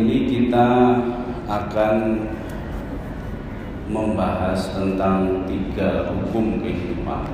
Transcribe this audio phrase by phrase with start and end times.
[0.00, 0.96] ini kita
[1.44, 2.24] akan
[3.90, 7.28] membahas tentang tiga hukum kehidupan.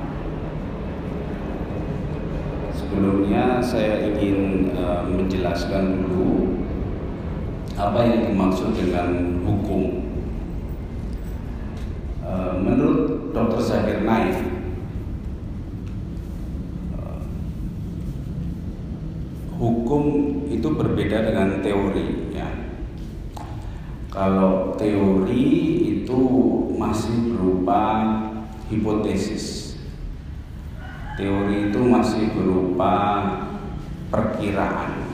[2.75, 6.59] Sebelumnya saya ingin uh, menjelaskan dulu
[7.77, 10.03] apa yang dimaksud dengan hukum.
[12.27, 13.61] Uh, menurut Dr.
[13.63, 14.35] Zahir Naik,
[16.97, 17.21] uh,
[19.55, 20.03] hukum
[20.49, 22.49] itu berbeda dengan teori ya.
[24.09, 25.45] Kalau teori
[26.01, 26.21] itu
[26.73, 27.83] masih berupa
[29.07, 29.79] hipotesis.
[31.15, 32.93] Teori itu masih berupa
[34.11, 35.07] perkiraan.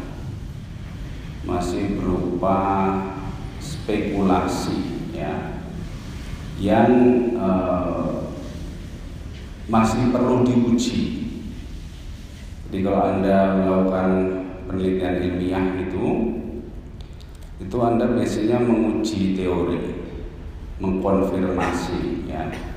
[1.45, 2.57] Masih berupa
[3.61, 5.61] spekulasi ya.
[6.57, 6.91] Yang
[7.37, 8.11] eh,
[9.69, 11.29] masih perlu diuji.
[12.67, 14.09] Jadi kalau Anda melakukan
[14.65, 16.05] penelitian ilmiah itu
[17.61, 19.77] itu Anda biasanya menguji teori,
[20.81, 22.72] mengkonfirmasi ya.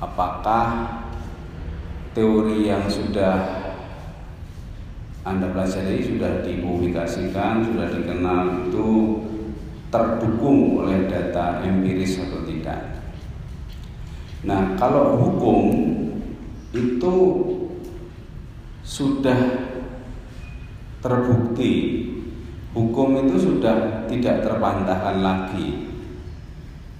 [0.00, 0.98] Apakah
[2.16, 3.60] teori yang sudah
[5.20, 8.88] Anda pelajari sudah dipublikasikan, sudah dikenal itu
[9.92, 13.04] terdukung oleh data empiris atau tidak.
[14.48, 15.68] Nah, kalau hukum
[16.72, 17.16] itu
[18.80, 19.36] sudah
[21.04, 21.72] terbukti
[22.72, 25.90] hukum itu sudah tidak terbantahkan lagi.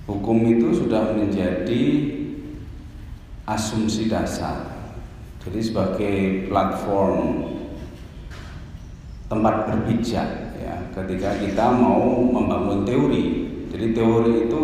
[0.05, 1.83] Hukum itu sudah menjadi
[3.51, 4.63] asumsi dasar.
[5.43, 6.17] Jadi sebagai
[6.47, 7.49] platform
[9.27, 10.29] tempat berpijak
[10.59, 13.25] ya ketika kita mau membangun teori.
[13.71, 14.63] Jadi teori itu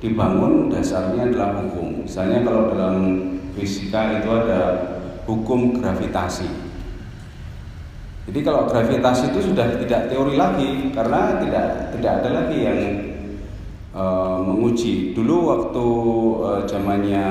[0.00, 2.06] dibangun dasarnya adalah hukum.
[2.06, 2.96] Misalnya kalau dalam
[3.58, 4.60] fisika itu ada
[5.26, 6.46] hukum gravitasi.
[8.28, 12.80] Jadi kalau gravitasi itu sudah tidak teori lagi karena tidak tidak ada lagi yang
[13.96, 14.04] e,
[14.44, 15.16] menguji.
[15.16, 15.86] Dulu waktu
[16.44, 17.24] e, zamannya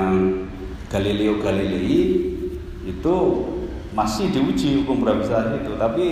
[0.87, 2.31] Galileo Galilei
[2.87, 3.15] itu
[3.91, 6.05] masih diuji hukum gravitasi itu, tapi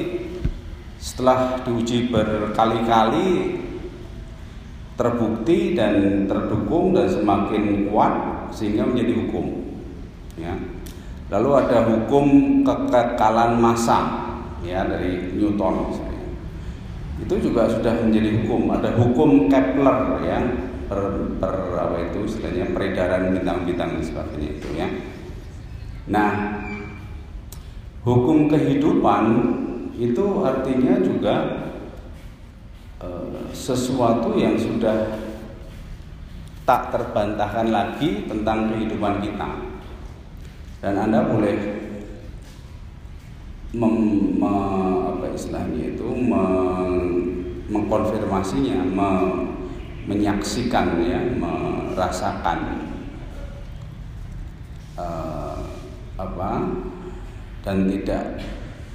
[0.99, 3.61] setelah diuji berkali-kali
[4.95, 9.45] terbukti dan terdukung dan semakin kuat sehingga menjadi hukum.
[10.39, 10.55] Ya.
[11.31, 12.25] Lalu ada hukum
[12.63, 13.99] kekekalan massa
[14.63, 16.25] ya dari Newton misalnya.
[17.23, 18.71] Itu juga sudah menjadi hukum.
[18.71, 20.39] Ada hukum Kepler ya
[20.85, 21.01] per,
[21.41, 24.87] per apa itu istilahnya peredaran bintang-bintang dan sebagainya itu ya.
[26.05, 26.31] Nah,
[28.05, 29.23] hukum kehidupan
[29.97, 31.35] itu artinya juga
[33.01, 33.09] e,
[33.55, 35.17] sesuatu yang sudah
[36.65, 39.49] tak terbantahkan lagi tentang kehidupan kita.
[40.81, 41.57] Dan Anda boleh
[43.73, 43.95] mem,
[44.37, 44.53] me,
[45.13, 46.43] apa istilahnya itu me,
[47.69, 49.09] mengkonfirmasinya, me,
[50.05, 52.89] menyaksikan ya, merasakan
[54.97, 55.59] uh,
[56.15, 56.51] apa
[57.65, 58.39] dan tidak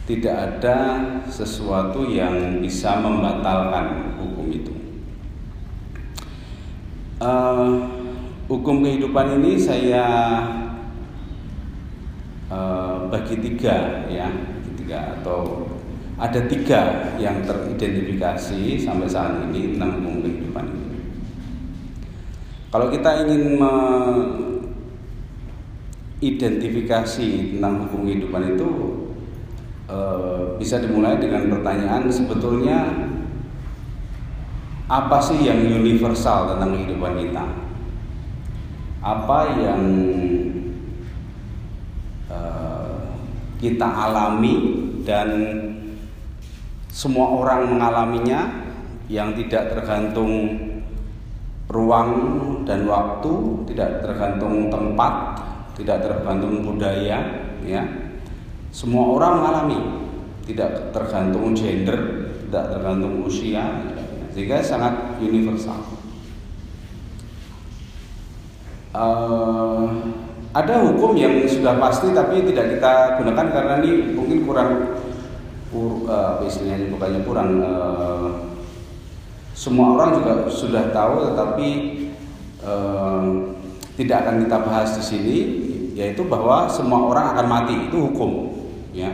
[0.06, 0.76] tidak ada
[1.30, 4.74] sesuatu yang bisa membatalkan hukum itu.
[7.20, 7.84] Uh,
[8.50, 10.04] hukum kehidupan ini saya
[12.50, 14.26] uh, bagi tiga ya
[14.90, 15.70] tiga atau
[16.18, 20.49] ada tiga yang teridentifikasi sampai saat ini tentang hukum kehidupan.
[22.70, 23.58] Kalau kita ingin
[26.22, 28.70] mengidentifikasi tentang hukum kehidupan itu
[29.90, 29.98] e,
[30.54, 33.10] bisa dimulai dengan pertanyaan sebetulnya
[34.86, 37.42] apa sih yang universal tentang kehidupan kita?
[39.02, 39.82] Apa yang
[42.30, 42.38] e,
[43.58, 44.54] kita alami
[45.02, 45.28] dan
[46.86, 48.62] semua orang mengalaminya
[49.10, 50.69] yang tidak tergantung
[51.70, 52.10] ruang
[52.66, 55.14] dan waktu, tidak tergantung tempat,
[55.78, 57.18] tidak tergantung budaya,
[57.62, 57.82] ya.
[58.74, 59.80] Semua orang mengalami,
[60.46, 61.98] tidak tergantung gender,
[62.46, 63.86] tidak tergantung usia,
[64.34, 65.78] sehingga sangat universal.
[68.90, 69.86] Uh,
[70.50, 74.98] ada hukum yang sudah pasti tapi tidak kita gunakan karena ini mungkin kurang
[75.70, 78.49] kur, uh, istilahnya bukannya kurang uh,
[79.60, 81.68] semua orang juga sudah tahu tetapi
[82.64, 83.24] eh,
[84.00, 85.36] tidak akan kita bahas di sini
[85.92, 87.76] yaitu bahwa semua orang akan mati.
[87.92, 88.56] Itu hukum
[88.96, 89.12] ya.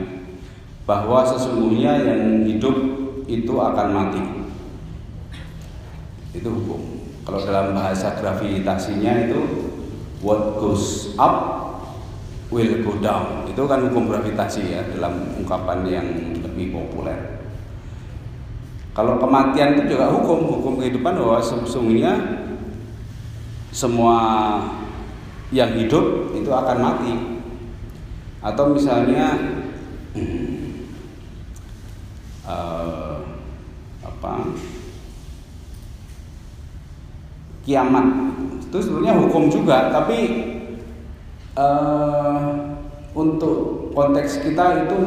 [0.86, 2.76] Bahwa sesungguhnya yang hidup
[3.26, 4.22] itu akan mati.
[6.30, 6.80] Itu hukum.
[7.26, 9.42] Kalau dalam bahasa gravitasinya itu
[10.22, 11.66] what goes up
[12.54, 13.50] will go down.
[13.50, 16.06] Itu kan hukum gravitasi ya dalam ungkapan yang
[16.38, 17.35] lebih populer
[18.96, 22.16] kalau kematian itu juga hukum hukum kehidupan bahwa sesungguhnya
[23.68, 24.16] semua
[25.52, 27.12] yang hidup itu akan mati.
[28.40, 29.36] Atau misalnya
[32.48, 33.20] uh,
[34.08, 34.34] apa?
[37.68, 38.06] Kiamat.
[38.64, 40.18] Itu sebenarnya hukum juga tapi
[41.52, 42.80] uh,
[43.12, 44.98] untuk konteks kita itu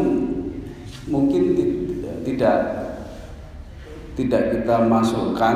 [1.10, 1.58] mungkin
[2.22, 2.79] tidak
[4.20, 5.56] tidak kita masukkan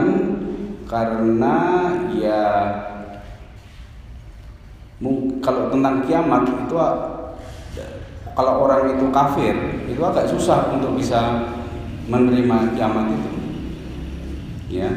[0.88, 1.58] karena
[2.16, 2.44] ya
[5.44, 6.76] kalau tentang kiamat itu
[8.34, 9.56] kalau orang itu kafir
[9.92, 11.44] itu agak susah untuk bisa
[12.08, 13.32] menerima kiamat itu.
[14.80, 14.90] Ya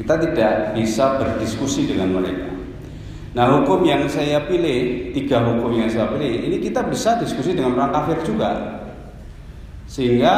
[0.00, 2.50] kita tidak bisa berdiskusi dengan mereka.
[3.30, 7.78] Nah hukum yang saya pilih Tiga hukum yang saya pilih Ini kita bisa diskusi dengan
[7.78, 8.50] orang kafir juga.
[9.86, 10.34] Sehingga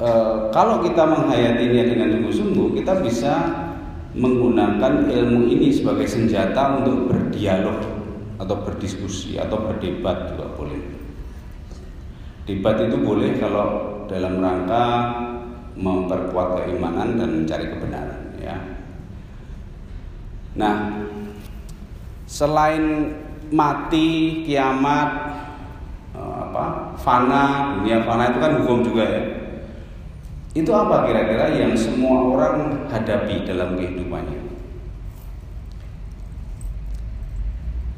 [0.00, 0.10] e,
[0.50, 3.34] Kalau kita menghayatinya dengan sungguh-sungguh Kita bisa
[4.16, 7.78] menggunakan ilmu ini sebagai senjata untuk berdialog
[8.40, 10.80] Atau berdiskusi Atau berdebat juga boleh
[12.48, 13.68] Debat itu boleh kalau
[14.10, 14.84] dalam rangka
[15.78, 18.80] memperkuat keimanan dan mencari kebenaran ya
[20.58, 21.06] Nah,
[22.26, 23.14] selain
[23.54, 25.08] mati, kiamat,
[26.14, 29.22] eh, apa, fana, dunia fana itu kan hukum juga ya.
[30.50, 34.40] Itu apa kira-kira yang semua orang hadapi dalam kehidupannya?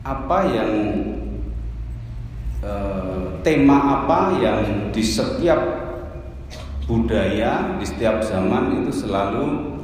[0.02, 0.72] Apa yang
[2.60, 5.60] eh, tema apa yang di setiap
[6.84, 9.78] budaya, di setiap zaman itu selalu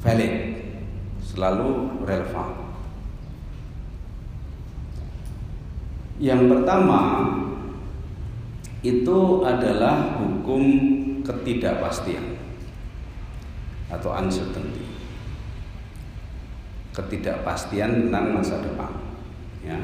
[0.00, 0.52] valid?
[1.32, 2.48] selalu relevan.
[6.20, 7.00] Yang pertama
[8.84, 10.62] itu adalah hukum
[11.22, 12.38] ketidakpastian
[13.88, 14.84] atau uncertainty.
[16.92, 18.92] Ketidakpastian tentang masa depan.
[19.64, 19.78] Ya.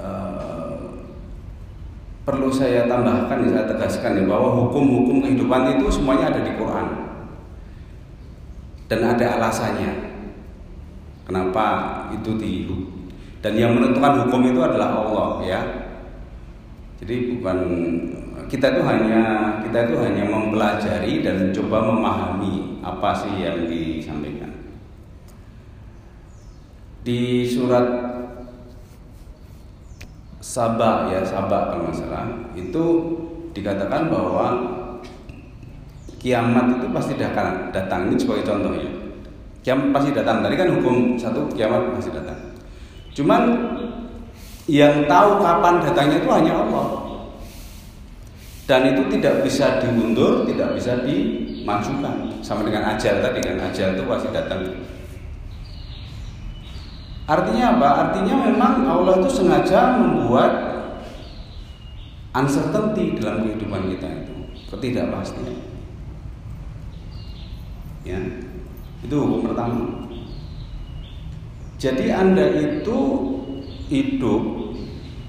[0.00, 1.04] Uh,
[2.24, 7.10] perlu saya tambahkan, saya tegaskan ya bahwa hukum-hukum kehidupan itu semuanya ada di Quran
[8.90, 9.92] dan ada alasannya
[11.22, 11.66] kenapa
[12.10, 12.66] itu di
[13.38, 15.60] dan yang menentukan hukum itu adalah Allah ya
[16.98, 17.58] jadi bukan
[18.46, 19.22] kita itu hanya
[19.66, 24.48] kita itu hanya mempelajari dan coba memahami apa sih yang disampaikan.
[27.02, 27.86] Di surat
[30.40, 32.26] Sabah ya Sabah kalau salah
[32.56, 32.84] itu
[33.52, 34.46] dikatakan bahwa
[36.16, 38.08] kiamat itu pasti datang datang.
[38.08, 38.90] Ini sebagai contohnya
[39.60, 40.40] kiamat pasti datang.
[40.40, 42.38] Tadi kan hukum satu kiamat pasti datang.
[43.12, 43.42] Cuman
[44.70, 47.09] yang tahu kapan datangnya itu hanya Allah
[48.70, 52.38] dan itu tidak bisa diundur tidak bisa dimajukan.
[52.38, 53.58] Sama dengan ajal tadi kan?
[53.58, 54.62] Ajal itu pasti datang.
[57.26, 57.88] Artinya apa?
[58.06, 60.52] Artinya memang Allah itu sengaja membuat
[62.30, 64.34] uncertainty dalam kehidupan kita itu.
[64.70, 65.58] Ketidakpastian.
[68.06, 68.22] Ya.
[69.02, 70.06] Itu hukum pertama.
[71.74, 72.98] Jadi anda itu
[73.90, 74.42] hidup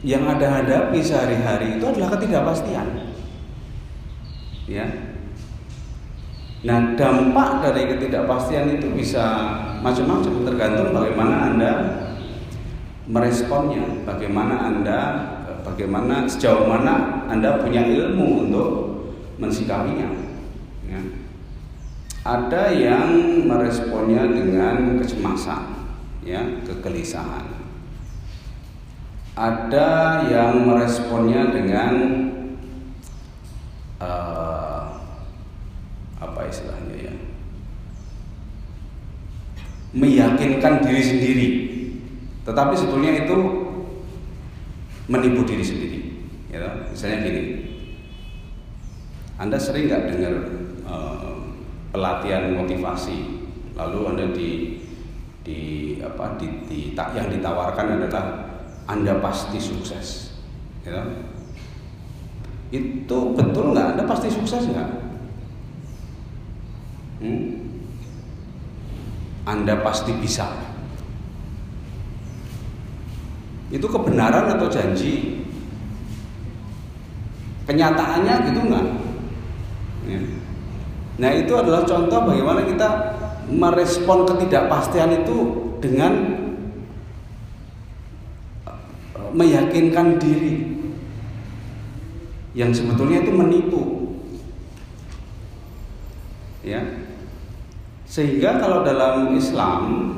[0.06, 3.01] yang ada hadapi sehari-hari itu adalah ketidakpastian
[4.72, 4.88] ya
[6.62, 9.26] nah dampak dari ketidakpastian itu bisa
[9.84, 11.72] macam-macam tergantung bagaimana anda
[13.10, 15.00] meresponnya bagaimana anda
[15.68, 18.70] bagaimana sejauh mana anda punya ilmu untuk
[19.42, 20.32] mensikapinya
[22.22, 25.90] ada yang meresponnya dengan kecemasan,
[26.22, 27.50] ya, kegelisahan.
[29.34, 31.94] Ada yang meresponnya dengan
[33.98, 34.41] uh,
[36.52, 37.14] istilahnya ya,
[39.96, 41.48] meyakinkan diri sendiri.
[42.44, 43.38] Tetapi sebetulnya itu
[45.08, 46.00] menipu diri sendiri.
[46.52, 47.44] Ya, misalnya gini,
[49.40, 50.36] Anda sering nggak dengar
[50.86, 51.40] uh,
[51.96, 53.42] pelatihan motivasi
[53.76, 54.80] lalu anda di
[55.42, 55.60] di
[55.98, 58.26] apa di, di yang ditawarkan adalah
[58.86, 60.38] anda pasti sukses
[60.86, 61.02] ya.
[62.72, 63.98] itu betul nggak?
[63.98, 64.90] Anda pasti sukses nggak?
[67.22, 67.62] Hmm?
[69.46, 70.50] Anda pasti bisa.
[73.72, 75.46] Itu kebenaran atau janji?
[77.70, 78.86] Kenyataannya gitu nggak?
[80.12, 80.20] Ya.
[81.22, 82.90] Nah itu adalah contoh bagaimana kita
[83.48, 85.38] merespon ketidakpastian itu
[85.78, 86.14] dengan
[88.66, 90.72] eh, meyakinkan diri
[92.52, 93.82] yang sebetulnya itu menipu
[96.62, 96.84] ya
[98.12, 100.12] sehingga kalau dalam Islam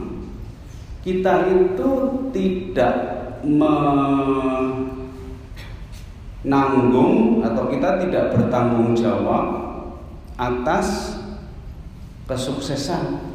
[1.06, 1.90] kita itu
[2.34, 2.96] tidak
[6.42, 9.46] menanggung atau kita tidak bertanggung jawab
[10.42, 11.20] atas
[12.26, 13.30] kesuksesan.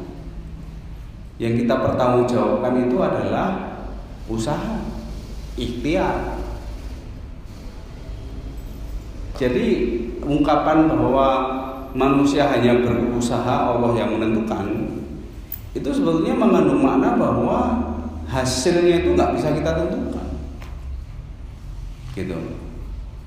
[1.39, 3.79] Yang kita pertanggungjawabkan itu adalah
[4.27, 4.83] usaha
[5.55, 6.35] ikhtiar.
[9.39, 9.67] Jadi
[10.19, 11.58] ungkapan bahwa
[11.99, 14.95] manusia hanya berusaha Allah yang menentukan
[15.75, 17.59] itu sebetulnya mengandung makna bahwa
[18.25, 20.27] hasilnya itu nggak bisa kita tentukan.
[22.17, 22.37] Gitu.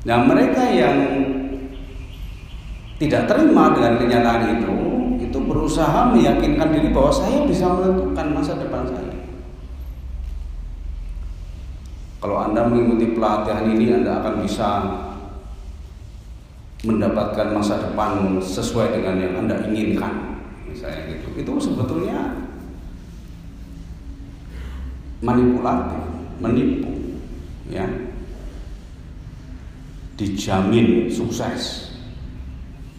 [0.03, 0.99] Nah mereka yang
[2.99, 4.75] tidak terima dengan kenyataan itu
[5.23, 9.17] itu berusaha meyakinkan diri bahwa saya bisa menentukan masa depan saya.
[12.23, 14.71] Kalau anda mengikuti pelatihan ini anda akan bisa
[16.83, 20.43] mendapatkan masa depan sesuai dengan yang Anda inginkan.
[20.67, 21.29] Misalnya gitu.
[21.39, 22.43] Itu sebetulnya
[25.23, 26.03] manipulatif
[26.43, 26.91] menipu
[27.71, 27.87] ya.
[30.19, 31.95] Dijamin sukses.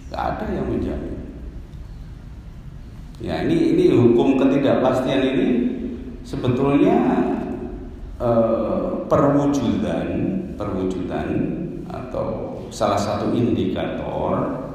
[0.07, 1.19] Gak ada yang menjamin.
[3.23, 5.47] Ya ini ini hukum ketidakpastian ini
[6.27, 6.97] sebetulnya
[8.19, 10.07] eh, perwujudan
[10.57, 11.27] perwujudan
[11.87, 12.32] atau
[12.73, 14.65] salah satu indikator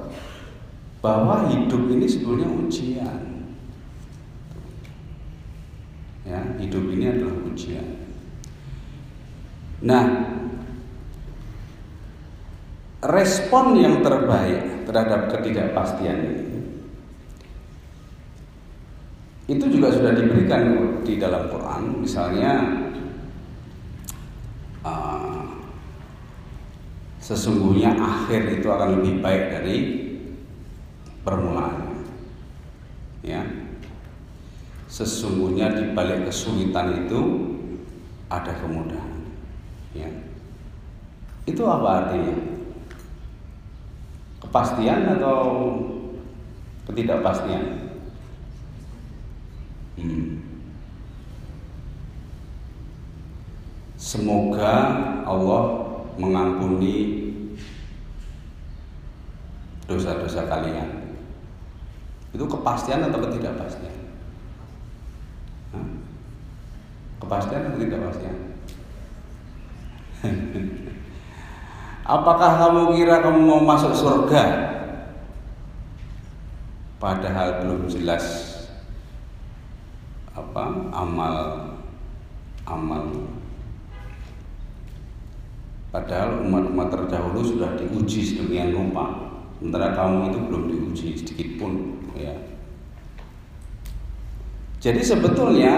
[1.02, 3.20] bahwa hidup ini sebetulnya ujian.
[6.22, 7.88] Ya, hidup ini adalah ujian.
[9.82, 10.04] Nah,
[13.02, 16.46] respon yang terbaik terhadap ketidakpastian ini
[19.48, 20.76] itu juga sudah diberikan
[21.08, 22.84] di dalam Quran, misalnya
[27.28, 29.76] sesungguhnya akhir itu akan lebih baik dari
[31.20, 32.00] permulaan.
[33.20, 33.44] Ya.
[34.88, 37.20] Sesungguhnya di balik kesulitan itu
[38.32, 39.28] ada kemudahan.
[39.92, 40.08] Ya.
[41.44, 42.36] Itu apa artinya?
[44.40, 45.40] Kepastian atau
[46.88, 47.92] ketidakpastian?
[50.00, 50.40] Hmm.
[54.00, 54.76] Semoga
[55.28, 57.17] Allah mengampuni
[59.88, 61.16] dosa-dosa kalian.
[62.36, 63.96] Itu kepastian atau ketidakpastian?
[65.72, 65.88] Hah?
[67.24, 68.36] Kepastian atau ketidakpastian?
[72.08, 74.68] Apakah kamu kira kamu mau masuk surga?
[76.98, 78.54] Padahal belum jelas
[80.34, 81.36] apa amal
[82.66, 83.04] amal
[85.88, 89.27] Padahal umat-umat terdahulu sudah diuji sedemikian rupa,
[89.58, 92.30] sementara kamu itu belum diuji sedikit pun, ya.
[94.78, 95.74] Jadi sebetulnya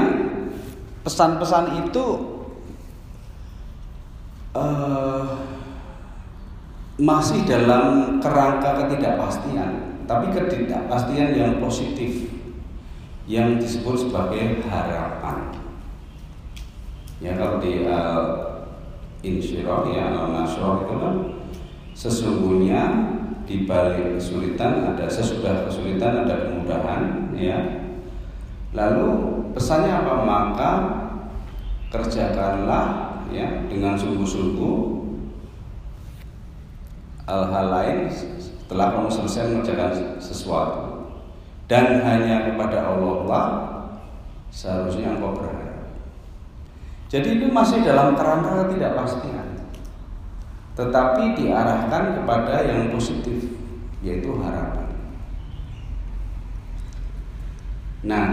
[1.01, 2.07] pesan-pesan itu
[4.53, 5.25] uh,
[7.01, 12.29] masih dalam kerangka ketidakpastian, tapi ketidakpastian yang positif,
[13.25, 15.57] yang disebut sebagai harapan.
[17.25, 18.69] Ya kalau di uh,
[19.25, 21.15] insyirah ya al-nasyrah itu kan
[21.97, 22.83] sesungguhnya
[23.51, 27.59] di balik kesulitan ada sesudah kesulitan ada kemudahan ya.
[28.71, 29.11] Lalu
[29.59, 30.15] pesannya apa?
[30.23, 30.71] Maka
[31.91, 32.87] kerjakanlah
[33.35, 35.03] ya dengan sungguh-sungguh
[37.27, 37.99] hal-hal lain
[38.39, 41.11] setelah kamu selesai mengerjakan sesuatu.
[41.67, 43.47] Dan hanya kepada Allah lah
[44.55, 45.91] seharusnya engkau berharap.
[47.11, 49.50] Jadi ini masih dalam kerangka ketidakpastian.
[50.81, 53.53] Tetapi diarahkan kepada yang positif,
[54.01, 54.89] yaitu harapan.
[58.01, 58.27] Nah,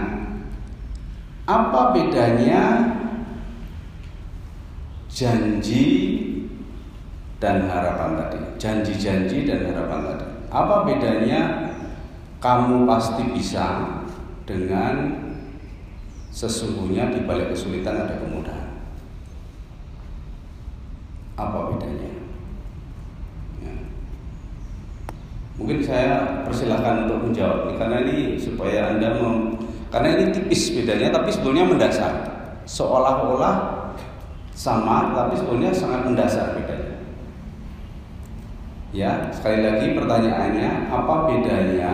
[1.44, 2.88] apa bedanya
[5.12, 5.84] janji
[7.36, 8.38] dan harapan tadi?
[8.56, 10.26] Janji-janji dan harapan tadi.
[10.48, 11.68] Apa bedanya
[12.40, 13.96] kamu pasti bisa
[14.48, 15.20] dengan
[16.32, 18.72] sesungguhnya di balik kesulitan ada kemudahan?
[21.36, 22.12] Apa bedanya?
[23.62, 23.74] Ya.
[25.58, 29.58] Mungkin saya persilahkan untuk menjawab karena ini supaya anda mem,
[29.90, 32.14] karena ini tipis bedanya tapi sebetulnya mendasar
[32.62, 33.90] seolah-olah
[34.54, 36.96] sama tapi sebetulnya sangat mendasar bedanya.
[38.94, 41.92] Ya sekali lagi pertanyaannya apa bedanya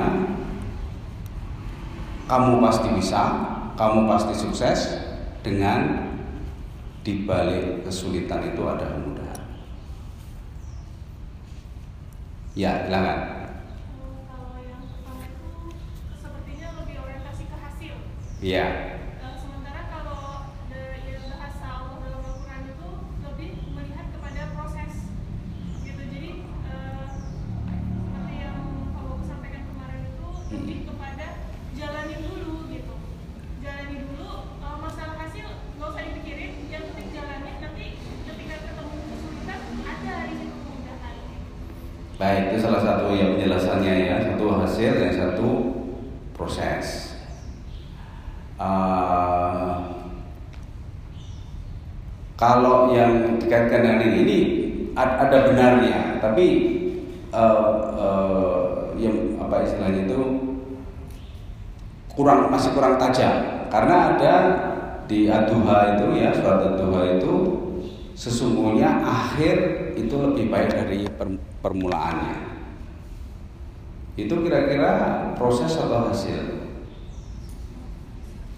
[2.24, 3.22] kamu pasti bisa,
[3.76, 4.78] kamu pasti sukses
[5.44, 6.08] dengan
[7.04, 9.40] dibalik kesulitan itu ada kemudahan.
[12.56, 13.43] Ya, silakan.
[18.44, 18.93] Iya.
[53.74, 54.38] Dikaitkan dengan ini, ini
[54.94, 56.46] ada benarnya, tapi
[57.34, 58.62] uh, uh,
[58.94, 60.20] yang apa istilahnya itu
[62.14, 64.34] kurang masih kurang tajam karena ada
[65.10, 67.34] di aduha itu ya surat aduha itu
[68.14, 71.10] sesungguhnya akhir itu lebih baik dari
[71.58, 72.54] permulaannya.
[74.14, 76.62] Itu kira-kira proses atau hasil?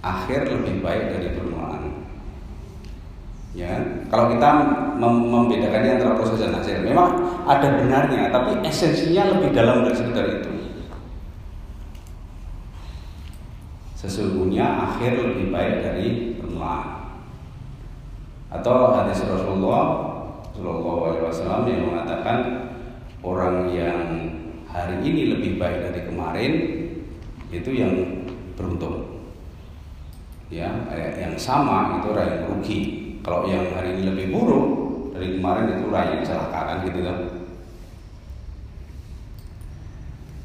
[0.06, 2.06] akhir lebih baik dari permulaan.
[3.56, 4.48] Ya, kalau kita
[4.96, 10.26] mem membedakannya antara proses dan hasil, memang ada benarnya, tapi esensinya lebih dalam dari sekedar
[10.30, 10.50] itu.
[13.98, 17.18] Sesungguhnya akhir lebih baik dari permulaan.
[18.54, 20.16] Atau hadis Rasulullah
[20.54, 22.38] Shallallahu Alaihi Wasallam yang mengatakan
[23.26, 23.98] orang yang
[24.70, 26.52] hari ini lebih baik dari kemarin
[27.50, 27.92] itu yang
[28.54, 29.16] beruntung
[30.46, 30.70] ya
[31.18, 32.81] yang sama itu orang yang rugi
[33.26, 34.66] kalau yang hari ini lebih buruk
[35.10, 37.18] dari kemarin itu orang yang celaka gitu kan.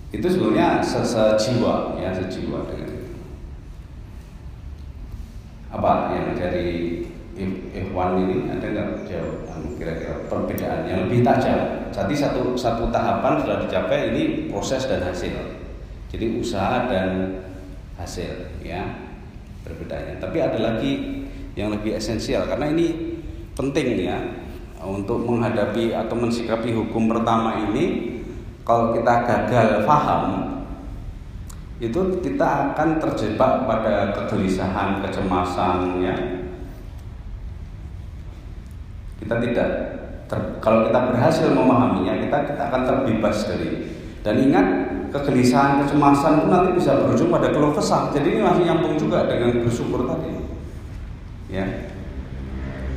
[0.10, 3.22] Itu sebenarnya sejiwa ya sejiwa dengan itu.
[5.70, 7.06] Apa yang dari
[7.72, 9.46] Ikhwan ini ada nggak jauh?
[9.46, 15.06] Anu, kira-kira perbedaan yang lebih tajam jadi satu satu tahapan sudah dicapai ini proses dan
[15.06, 15.38] hasil.
[16.10, 17.40] Jadi usaha dan
[18.00, 19.06] hasil ya
[19.68, 20.18] perbedaannya.
[20.18, 21.21] Tapi ada lagi
[21.56, 23.18] yang lebih esensial karena ini
[23.56, 24.18] penting ya
[24.82, 28.18] untuk menghadapi atau mensikapi hukum pertama ini
[28.66, 30.52] kalau kita gagal paham
[31.82, 36.14] itu kita akan terjebak pada kegelisahan, kecemasan ya.
[39.18, 39.70] Kita tidak
[40.30, 43.70] ter, kalau kita berhasil memahaminya kita kita akan terbebas dari
[44.22, 44.66] dan ingat
[45.10, 48.14] kegelisahan, kecemasan itu nanti bisa berujung pada keluh kesah.
[48.14, 50.38] Jadi ini masih nyambung juga dengan bersyukur tadi.
[51.52, 51.68] Ya.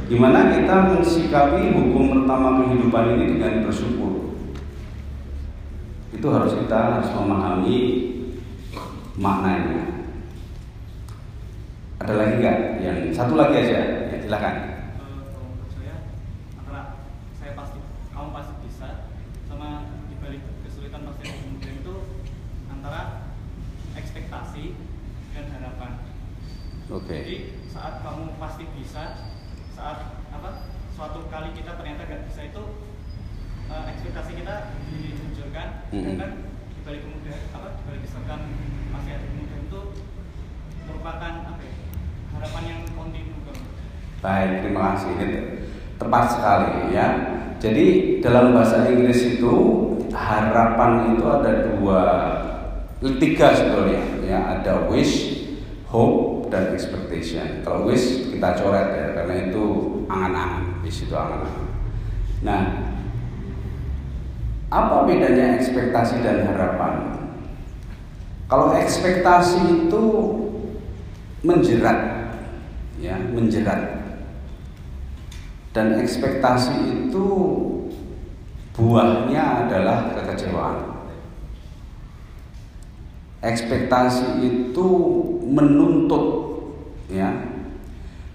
[0.07, 4.39] Gimana kita mensikapi hukum pertama kehidupan ini dengan bersyukur?
[6.15, 7.79] Itu harus kita harus memahami
[9.19, 10.07] maknanya.
[11.99, 12.59] Ada lagi nggak?
[12.79, 13.81] Yang satu lagi aja,
[14.15, 14.75] ya, silakan.
[26.95, 27.11] Oke.
[27.11, 27.21] Okay.
[27.27, 29.19] Jadi saat kamu pasti bisa,
[29.75, 29.99] saat
[30.31, 32.63] apa suatu kali kita ternyata gak bisa itu
[33.67, 36.15] uh, ekspektasi kita dimunculkan, mm -hmm.
[36.23, 36.31] kan
[36.79, 38.41] dibalik kemudian apa dibalik keserkan
[38.95, 39.81] masih ada kemudian itu
[40.87, 41.75] merupakan apa ya,
[42.39, 43.35] harapan yang kontinu.
[44.25, 45.13] Baik, terima kasih.
[46.01, 47.07] Tepat sekali ya.
[47.61, 49.53] Jadi dalam bahasa Inggris itu
[50.17, 52.03] harapan itu ada dua,
[53.21, 54.39] tiga sebetulnya ya.
[54.57, 55.45] Ada wish,
[55.93, 57.67] hope, dan expectation.
[57.67, 59.65] Kalau wish kita coret ya karena itu
[60.07, 61.67] angan-angan, wish itu angan-angan.
[62.47, 62.63] Nah,
[64.71, 66.95] apa bedanya ekspektasi dan harapan?
[68.47, 70.03] Kalau ekspektasi itu
[71.43, 72.31] menjerat,
[73.03, 73.99] ya menjerat,
[75.75, 77.27] dan ekspektasi itu
[78.79, 81.03] buahnya adalah kekecewaan.
[83.43, 84.87] Ekspektasi itu
[85.45, 86.44] menuntut
[87.09, 87.31] ya.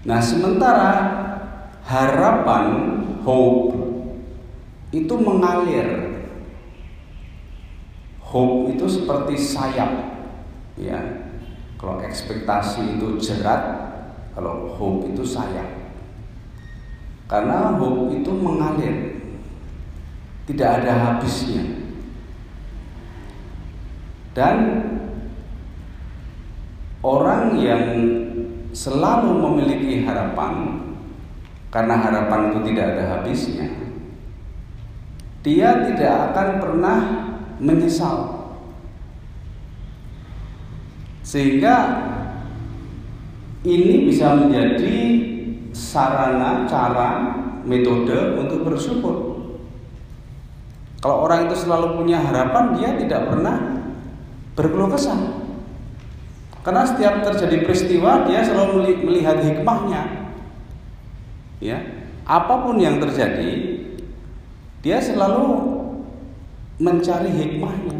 [0.04, 0.92] Nah, sementara
[1.84, 2.64] harapan
[3.20, 3.76] hope
[4.90, 6.10] itu mengalir.
[8.20, 9.90] Hope itu seperti sayap
[10.78, 11.00] ya.
[11.80, 13.62] Kalau ekspektasi itu jerat,
[14.36, 15.66] kalau hope itu sayap.
[17.26, 19.18] Karena hope itu mengalir.
[20.46, 21.62] Tidak ada habisnya.
[24.34, 24.56] Dan
[27.02, 27.84] orang yang
[28.70, 30.78] selalu memiliki harapan
[31.70, 33.68] karena harapan itu tidak ada habisnya,
[35.46, 36.98] dia tidak akan pernah
[37.62, 38.40] menyesal.
[41.22, 41.76] Sehingga
[43.62, 44.98] ini bisa menjadi
[45.70, 47.10] sarana, cara,
[47.62, 49.16] metode untuk bersyukur.
[51.00, 53.56] Kalau orang itu selalu punya harapan, dia tidak pernah
[54.52, 55.39] berkeluh kesah.
[56.60, 60.28] Karena setiap terjadi peristiwa, dia selalu melihat hikmahnya.
[61.60, 61.80] Ya,
[62.28, 63.80] apa pun yang terjadi,
[64.84, 65.44] dia selalu
[66.80, 67.96] mencari hikmahnya.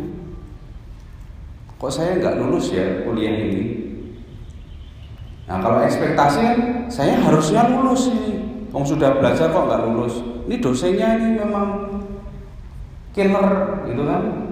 [1.81, 3.64] Kok saya nggak lulus ya kuliah ini?
[5.49, 6.44] Nah kalau ekspektasi
[6.92, 8.64] saya harusnya lulus ini.
[8.70, 10.20] Om sudah belajar kok nggak lulus?
[10.44, 11.68] Ini dosennya ini memang
[13.16, 13.49] killer
[13.88, 14.49] gitu kan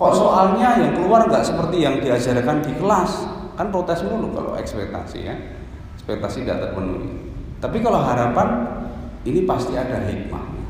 [0.00, 3.28] kok soalnya yang keluar nggak seperti yang diajarkan di kelas?
[3.52, 5.36] Kan protes mulu kalau ekspektasi ya.
[6.00, 7.20] Ekspektasi nggak terpenuhi.
[7.60, 8.64] Tapi kalau harapan
[9.28, 10.64] ini pasti ada hikmahnya.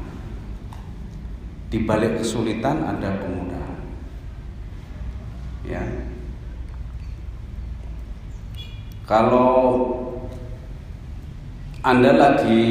[1.71, 3.79] Di balik kesulitan ada kemudahan.
[5.63, 5.87] Ya.
[9.07, 9.55] Kalau
[11.87, 12.67] anda lagi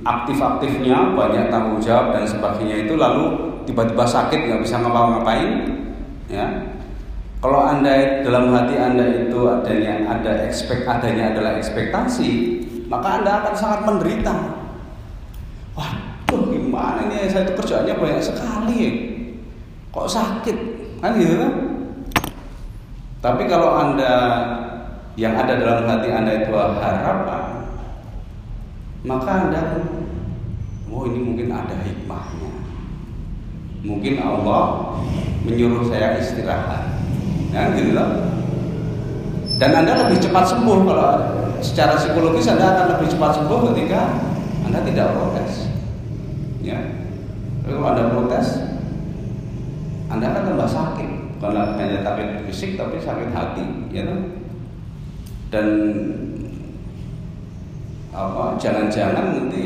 [0.00, 5.81] aktif-aktifnya banyak tanggung jawab dan sebagainya itu lalu tiba-tiba sakit nggak bisa ngapa-ngapain
[6.32, 6.46] ya.
[7.42, 13.54] Kalau anda dalam hati anda itu adanya ada ekspek adanya adalah ekspektasi maka anda akan
[13.56, 14.34] sangat menderita.
[15.72, 17.24] Waduh gimana ini?
[17.32, 18.82] Saya itu kerjaannya banyak sekali.
[19.88, 20.56] Kok sakit?
[21.00, 21.52] Kan gitu kan?
[23.22, 24.12] Tapi kalau Anda
[25.16, 27.44] yang ada dalam hati Anda itu harapan,
[29.08, 29.60] maka Anda
[30.92, 32.51] oh ini mungkin ada hikmahnya.
[33.82, 34.94] Mungkin Allah
[35.42, 36.94] menyuruh saya istirahat.
[37.50, 38.08] Ya, gitu loh.
[39.58, 41.10] Dan Anda lebih cepat sembuh kalau
[41.62, 44.00] secara psikologis Anda akan lebih cepat sembuh ketika
[44.66, 45.68] Anda tidak protes.
[46.62, 46.78] Ya.
[47.62, 48.46] Tapi kalau Anda protes,
[50.10, 54.30] Anda akan tambah sakit bukan hanya sakit fisik tapi sakit hati ya kan
[55.50, 55.66] dan
[58.14, 59.64] apa jangan-jangan nanti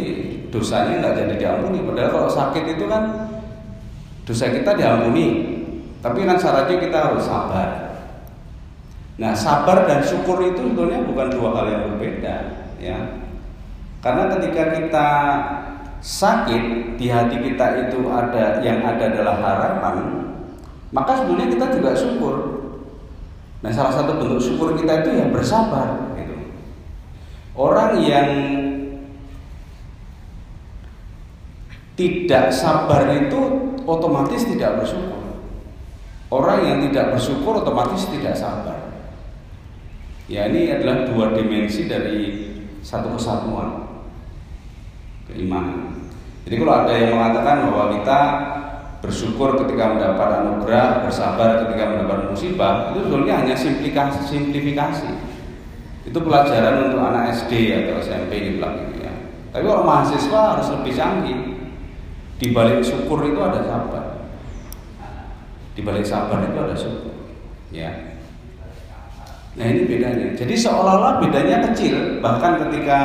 [0.49, 3.29] dosanya nggak jadi diampuni padahal kalau sakit itu kan
[4.27, 5.27] dosa kita diampuni
[6.03, 7.69] tapi kan syaratnya kita harus sabar
[9.17, 12.35] nah sabar dan syukur itu sebetulnya bukan dua hal yang berbeda
[12.83, 12.99] ya
[14.05, 15.09] karena ketika kita
[16.05, 20.27] sakit di hati kita itu ada yang ada adalah harapan
[20.95, 22.35] maka sebenarnya kita juga syukur.
[23.65, 26.15] Nah, salah satu bentuk syukur kita itu yang bersabar.
[26.15, 26.37] Gitu.
[27.53, 28.31] Orang yang
[31.97, 33.41] tidak sabar itu
[33.87, 35.23] otomatis tidak bersyukur.
[36.27, 38.91] Orang yang tidak bersyukur otomatis tidak sabar.
[40.27, 42.51] Ya ini adalah dua dimensi dari
[42.83, 43.87] satu kesatuan
[45.31, 46.03] keimanan.
[46.47, 48.21] Jadi kalau ada yang mengatakan bahwa kita
[49.07, 54.19] bersyukur ketika mendapat anugerah, bersabar ketika mendapat musibah, itu sebetulnya hanya simplifikasi.
[54.27, 55.11] simplifikasi.
[56.07, 59.15] Itu pelajaran untuk anak SD atau SMP di belakang ya.
[59.55, 61.39] Tapi kalau mahasiswa harus lebih canggih.
[62.37, 64.05] Di balik syukur itu ada sabar.
[65.73, 67.15] Di balik sabar itu ada syukur.
[67.73, 67.93] Ya.
[69.57, 70.37] Nah ini bedanya.
[70.37, 72.99] Jadi seolah-olah bedanya kecil, bahkan ketika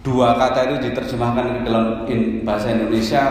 [0.00, 2.08] dua kata itu diterjemahkan ke dalam
[2.40, 3.22] bahasa Indonesia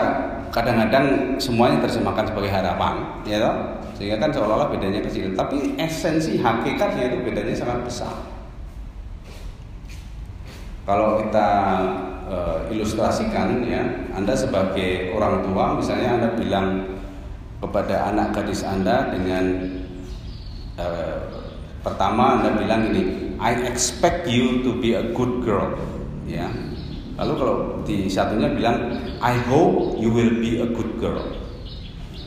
[0.54, 2.94] kadang-kadang semuanya terjemahkan sebagai harapan,
[3.26, 3.54] ya toh?
[3.98, 8.14] Sehingga kan seolah-olah bedanya kecil, tapi esensi hakikatnya itu bedanya sangat besar.
[10.86, 11.48] Kalau kita
[12.30, 12.38] e,
[12.78, 13.82] ilustrasikan ya,
[14.14, 16.66] Anda sebagai orang tua misalnya Anda bilang
[17.58, 19.44] kepada anak gadis Anda dengan
[20.78, 20.86] e,
[21.82, 25.74] pertama Anda bilang ini, I expect you to be a good girl,
[26.30, 26.46] ya
[27.20, 31.20] Lalu kalau di satunya bilang I hope you will be a good girl.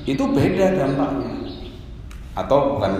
[0.06, 1.50] Itu beda dampaknya.
[2.38, 2.94] Atau bukan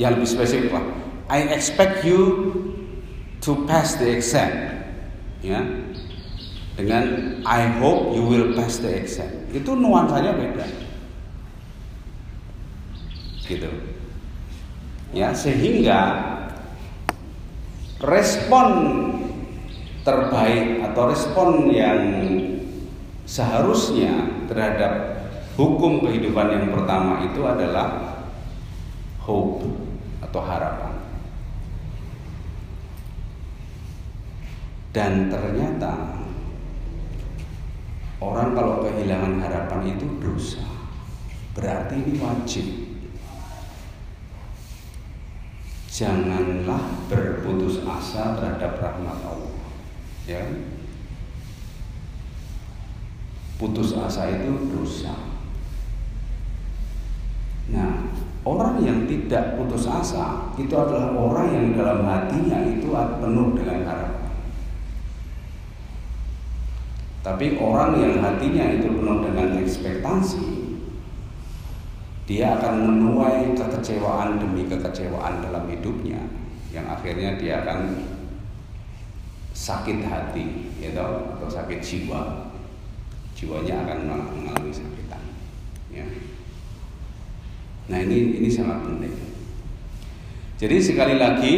[0.00, 0.84] yang lebih spesifik lah.
[1.28, 2.56] I expect you
[3.44, 4.48] to pass the exam.
[5.44, 5.60] Ya.
[6.80, 7.04] Dengan
[7.44, 9.28] I hope you will pass the exam.
[9.52, 10.64] Itu nuansanya beda.
[13.44, 13.68] Gitu.
[15.12, 16.00] Ya, sehingga
[18.00, 18.68] respon
[20.00, 22.00] terbaik atau respon yang
[23.28, 25.20] seharusnya terhadap
[25.60, 28.16] hukum kehidupan yang pertama itu adalah
[29.20, 29.68] hope
[30.24, 30.94] atau harapan.
[34.96, 36.19] Dan ternyata
[38.20, 40.64] orang kalau kehilangan harapan itu dosa.
[41.56, 42.90] Berarti ini wajib.
[46.00, 46.80] janganlah
[47.12, 49.52] berputus asa terhadap rahmat Allah.
[50.24, 50.40] Ya.
[53.60, 55.12] Putus asa itu dosa.
[57.68, 58.08] Nah,
[58.48, 64.19] orang yang tidak putus asa itu adalah orang yang dalam hatinya itu penuh dengan harapan.
[67.20, 70.40] Tapi orang yang hatinya itu penuh dengan ekspektasi,
[72.24, 76.16] dia akan menuai kekecewaan demi kekecewaan dalam hidupnya,
[76.72, 78.08] yang akhirnya dia akan
[79.52, 82.48] sakit hati, ya atau sakit jiwa.
[83.36, 85.20] Jiwanya akan mengalami sakitan.
[85.92, 86.04] Ya.
[87.88, 89.16] Nah ini ini sangat penting.
[90.60, 91.54] Jadi sekali lagi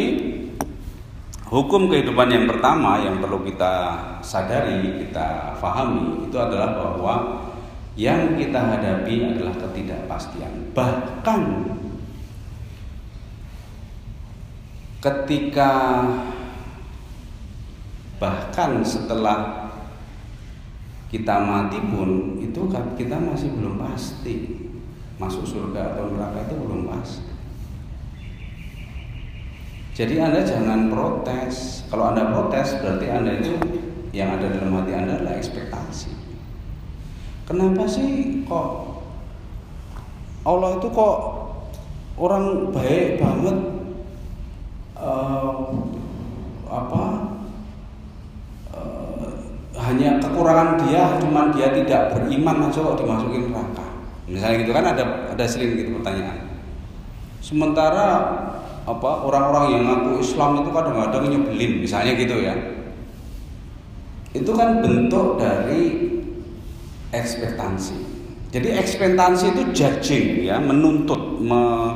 [1.53, 3.93] hukum kehidupan yang pertama yang perlu kita
[4.25, 7.15] sadari, kita fahami itu adalah bahwa
[7.93, 10.73] yang kita hadapi adalah ketidakpastian.
[10.73, 11.41] Bahkan
[14.97, 15.71] ketika
[18.17, 19.69] bahkan setelah
[21.13, 24.57] kita mati pun itu kan kita masih belum pasti
[25.21, 27.32] masuk surga atau neraka itu belum pasti.
[29.93, 31.85] Jadi Anda jangan protes.
[31.93, 33.53] Kalau Anda protes berarti Anda itu
[34.09, 36.09] yang ada dalam hati Anda adalah ekspektasi.
[37.45, 38.67] Kenapa sih kok
[40.43, 41.17] Allah itu kok
[42.17, 43.57] orang baik banget
[44.97, 45.53] uh,
[46.69, 47.03] apa
[48.73, 49.29] uh,
[49.77, 53.85] hanya kekurangan dia cuma dia tidak beriman masuk dimasukin neraka
[54.29, 55.03] misalnya gitu kan ada
[55.33, 56.53] ada sering gitu pertanyaan
[57.43, 58.07] sementara
[58.83, 62.55] apa orang-orang yang ngaku Islam itu kadang-kadang nyebelin misalnya gitu ya.
[64.33, 66.11] Itu kan bentuk dari
[67.13, 68.13] ekspektasi
[68.53, 71.89] jadi ekspektasi itu judging ya menuntut me,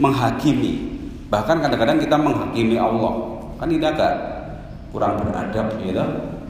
[0.00, 0.96] menghakimi.
[1.28, 3.44] Bahkan kadang-kadang kita menghakimi Allah.
[3.60, 4.14] Kan tidak agak
[4.88, 6.00] kurang beradab gitu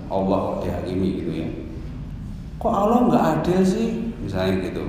[0.06, 1.48] Allah dihakimi gitu ya.
[2.62, 4.14] Kok Allah nggak adil sih?
[4.22, 4.86] Misalnya gitu.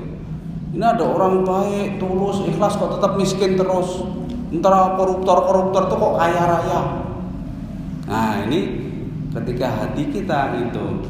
[0.78, 4.06] Ini ada orang baik tulus ikhlas kok tetap miskin terus
[4.50, 6.82] Ntar koruptor-koruptor tuh kok kaya raya.
[8.10, 8.60] Nah ini
[9.30, 11.06] ketika hati kita itu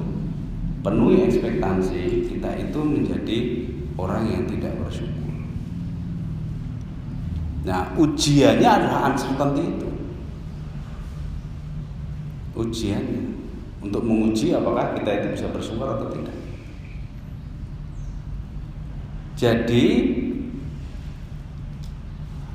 [0.83, 3.37] penuhi ekspektasi, kita itu menjadi
[3.95, 5.31] orang yang tidak bersyukur.
[7.63, 9.89] Nah ujiannya adalah uncertainty itu.
[12.59, 13.23] Ujiannya
[13.79, 16.35] untuk menguji apakah kita itu bisa bersyukur atau tidak.
[19.39, 19.87] Jadi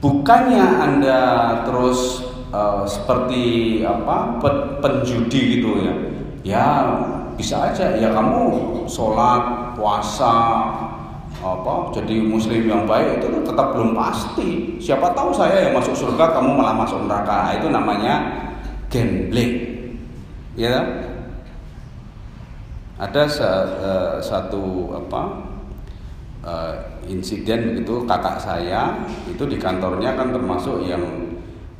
[0.04, 1.20] bukannya anda
[1.64, 2.20] terus
[2.52, 4.36] uh, seperti apa
[4.84, 5.94] penjudi gitu ya?
[6.44, 6.66] Ya
[7.40, 7.96] bisa aja.
[7.96, 8.44] Ya kamu
[8.84, 10.36] sholat puasa
[11.44, 14.76] apa jadi muslim yang baik itu tetap belum pasti.
[14.76, 17.48] Siapa tahu saya yang masuk surga kamu malah masuk neraka.
[17.48, 18.14] Nah, itu namanya
[18.92, 19.52] gambling.
[20.54, 20.84] Ya
[22.94, 25.22] ada uh, satu apa
[26.46, 31.02] uh, insiden begitu kakak saya itu di kantornya kan termasuk yang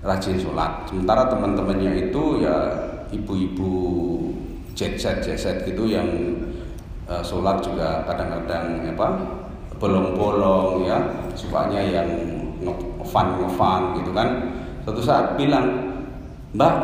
[0.05, 0.85] rajin sholat.
[0.85, 2.57] Sementara teman-temannya itu ya
[3.09, 3.73] ibu-ibu
[4.77, 6.07] jet set gitu yang
[7.09, 9.09] uh, sholat juga kadang-kadang apa
[9.81, 11.01] bolong-bolong ya
[11.33, 12.09] sukanya yang
[12.61, 14.29] ngefan ngefan gitu kan.
[14.85, 15.97] Suatu saat bilang
[16.53, 16.75] mbak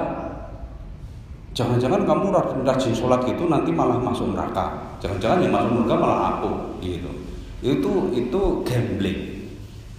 [1.52, 2.32] jangan-jangan kamu
[2.64, 4.96] rajin sholat gitu nanti malah masuk neraka.
[5.04, 7.19] Jangan-jangan yang masuk neraka malah aku gitu
[7.60, 9.20] itu itu gambling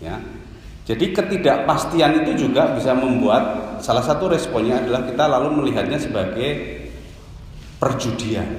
[0.01, 0.17] ya.
[0.81, 6.49] Jadi ketidakpastian itu juga bisa membuat salah satu responnya adalah kita lalu melihatnya sebagai
[7.77, 8.49] perjudian.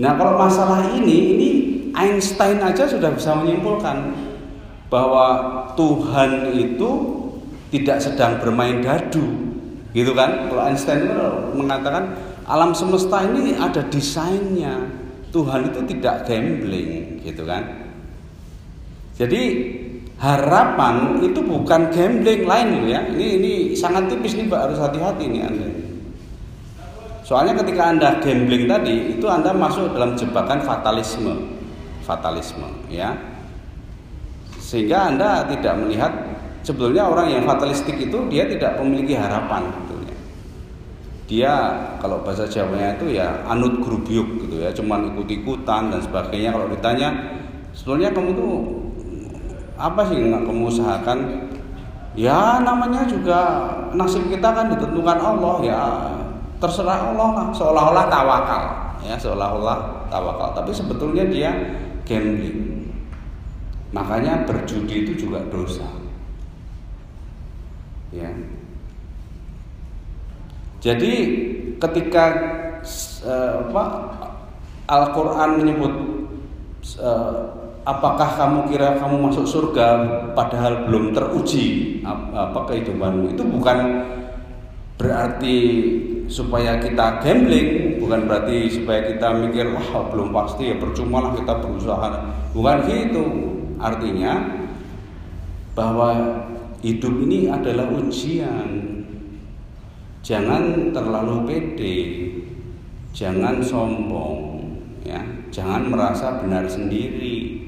[0.00, 1.50] Nah kalau masalah ini ini
[1.92, 4.16] Einstein aja sudah bisa menyimpulkan
[4.88, 5.26] bahwa
[5.76, 6.90] Tuhan itu
[7.70, 9.52] tidak sedang bermain dadu
[9.92, 10.48] gitu kan?
[10.48, 11.12] Kalau Einstein
[11.52, 12.16] mengatakan
[12.48, 14.99] alam semesta ini ada desainnya
[15.30, 17.62] Tuhan itu tidak gambling gitu kan?
[19.14, 19.42] Jadi
[20.20, 23.00] harapan itu bukan gambling lain ya.
[23.08, 25.68] Ini ini sangat tipis nih Pak harus hati-hati nih Anda.
[27.22, 31.34] Soalnya ketika Anda gambling tadi itu Anda masuk dalam jebakan fatalisme.
[32.02, 33.14] Fatalisme ya.
[34.58, 36.12] Sehingga Anda tidak melihat
[36.66, 39.66] sebetulnya orang yang fatalistik itu dia tidak memiliki harapan
[41.30, 41.54] dia
[42.02, 46.50] kalau bahasa Jawanya itu ya anut grubyuk gitu ya cuman ikut-ikutan dan sebagainya.
[46.50, 47.08] Kalau ditanya
[47.70, 48.54] sebetulnya kamu tuh
[49.78, 51.18] apa sih nggak kamu usahakan?
[52.18, 55.80] Ya namanya juga nasib kita kan ditentukan Allah ya
[56.58, 57.46] terserah Allah lah.
[57.54, 58.62] Seolah-olah tawakal
[59.06, 60.50] ya seolah-olah tawakal.
[60.58, 61.54] Tapi sebetulnya dia
[62.02, 62.90] gambling.
[63.94, 65.86] Makanya berjudi itu juga dosa.
[68.10, 68.26] Ya.
[70.80, 71.12] Jadi
[71.76, 72.24] ketika
[73.24, 73.68] uh,
[74.90, 75.92] Al-Qur'an menyebut
[76.98, 77.36] uh,
[77.84, 79.88] apakah kamu kira kamu masuk surga
[80.32, 83.78] padahal belum teruji apa kehidupanmu itu bukan
[85.00, 85.58] berarti
[86.28, 91.62] supaya kita gambling bukan berarti supaya kita mikir wah belum pasti ya percuma lah kita
[91.62, 92.08] berusaha.
[92.50, 93.24] Bukan gitu.
[93.78, 94.34] Artinya
[95.78, 96.10] bahwa
[96.82, 98.89] hidup ini adalah ujian
[100.30, 101.98] jangan terlalu pede
[103.10, 104.62] jangan sombong
[105.02, 105.18] ya
[105.50, 107.60] jangan merasa benar sendiri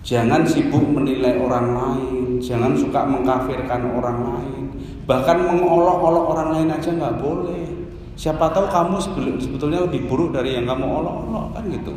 [0.00, 4.64] Jangan sibuk menilai orang lain, jangan suka mengkafirkan orang lain,
[5.04, 7.68] bahkan mengolok-olok orang lain aja nggak boleh.
[8.16, 8.96] Siapa tahu kamu
[9.38, 11.94] sebetulnya lebih buruk dari yang kamu olok-olok kan gitu.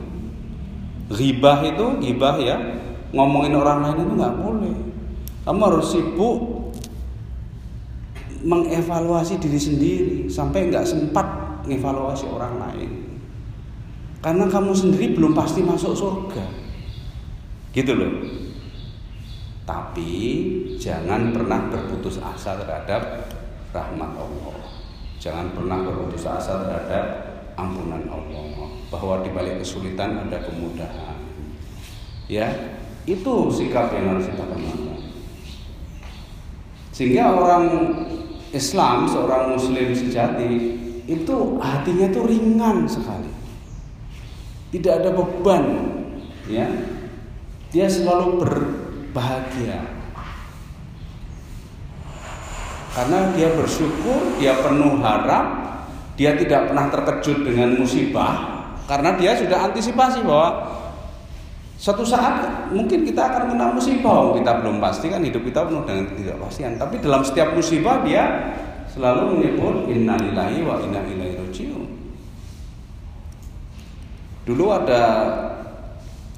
[1.15, 2.59] Ghibah itu ghibah ya,
[3.15, 4.75] ngomongin orang lain itu nggak boleh.
[5.47, 6.37] Kamu harus sibuk
[8.43, 11.25] mengevaluasi diri sendiri sampai nggak sempat
[11.63, 12.91] mengevaluasi orang lain.
[14.23, 16.45] Karena kamu sendiri belum pasti masuk surga.
[17.75, 18.13] Gitu loh.
[19.63, 20.11] Tapi
[20.79, 23.31] jangan pernah berputus asa terhadap
[23.71, 24.55] rahmat Allah.
[25.19, 27.03] Jangan pernah berputus asa terhadap
[27.55, 28.71] ampunan Allah.
[28.91, 31.19] Bahwa di balik kesulitan ada kemudahan.
[32.31, 32.47] Ya,
[33.03, 34.99] itu sikap yang harus kita kembangkan.
[36.95, 37.63] Sehingga orang
[38.53, 40.77] Islam, seorang muslim sejati
[41.09, 43.33] itu hatinya itu ringan sekali.
[44.71, 45.65] Tidak ada beban,
[46.47, 46.65] ya
[47.73, 49.81] dia selalu berbahagia
[52.93, 55.45] karena dia bersyukur, dia penuh harap,
[56.13, 58.33] dia tidak pernah terkejut dengan musibah
[58.85, 60.49] karena dia sudah antisipasi bahwa
[61.83, 66.07] suatu saat mungkin kita akan kena musibah, kita belum pasti kan hidup kita penuh dengan
[66.07, 66.79] ketidakpastian.
[66.79, 68.55] Tapi dalam setiap musibah dia
[68.87, 71.83] selalu menyebut innalillahi wa inna ilaihi rajiun.
[74.47, 75.03] Dulu ada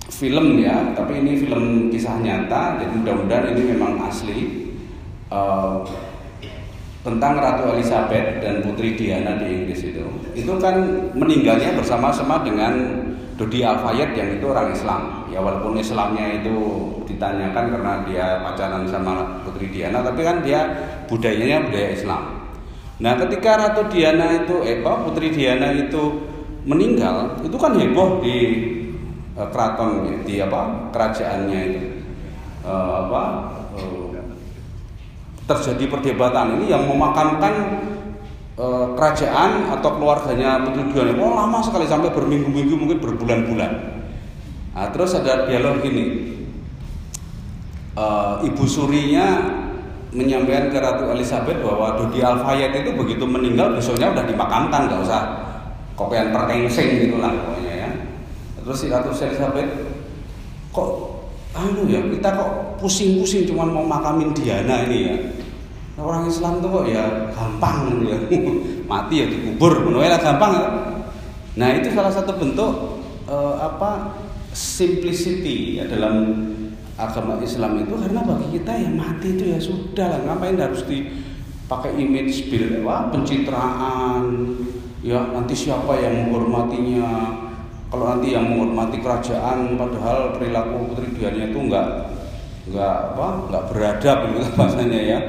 [0.10, 4.65] film ya, tapi ini film kisah nyata, jadi mudah-mudahan ini memang asli
[5.29, 5.86] uh,
[7.05, 10.05] tentang Ratu Elizabeth dan Putri Diana di Inggris itu.
[10.34, 10.73] Itu kan
[11.13, 13.05] meninggalnya bersama-sama dengan
[13.36, 15.24] Dodi Alfayet yang itu orang Islam.
[15.36, 16.56] Ya walaupun Islamnya itu
[17.04, 20.63] ditanyakan karena dia pacaran sama Putri Diana, tapi kan dia
[21.12, 22.24] budayanya budaya Islam.
[23.04, 26.24] Nah, ketika Ratu Diana itu, eh Putri Diana itu
[26.63, 28.63] meninggal, itu kan heboh di
[29.36, 31.80] uh, keraton di apa kerajaannya itu.
[32.63, 33.24] Uh, apa
[33.76, 34.08] uh,
[35.52, 37.84] terjadi perdebatan ini yang memakamkan
[38.56, 41.12] uh, kerajaan atau keluarganya Putri Diana.
[41.19, 43.95] Oh lama sekali sampai berminggu-minggu mungkin berbulan-bulan
[44.75, 46.35] nah, terus ada dialog gini.
[47.95, 49.39] Uh, ibu surinya
[50.11, 55.21] menyampaikan ke Ratu Elizabeth bahwa Dodi Alfayet itu begitu meninggal besoknya udah dimakamkan nggak usah
[55.95, 57.91] kopian perkengsing gitu lah pokoknya
[58.63, 59.69] terus si Ratu Elizabeth
[60.75, 60.89] kok
[61.55, 65.15] anu ya kita kok pusing-pusing cuma mau makamin Diana ini ya?
[65.95, 68.19] Orang Islam tuh kok ya gampang ya.
[68.91, 70.67] Mati ya dikubur menuai gampang ya.
[71.55, 72.99] nah itu salah satu bentuk
[73.31, 74.11] uh, apa
[74.56, 76.32] simplicity ya dalam
[76.96, 80.20] agama Islam itu karena bagi kita ya mati itu ya sudah lah.
[80.24, 84.56] Ngapain harus dipakai image bil wah pencitraan?
[85.04, 87.44] Ya nanti siapa yang menghormatinya?
[87.91, 91.88] Kalau nanti yang menghormati kerajaan padahal perilaku Putri Diana itu enggak
[92.65, 95.20] enggak apa enggak beradab gitu bahasanya ya.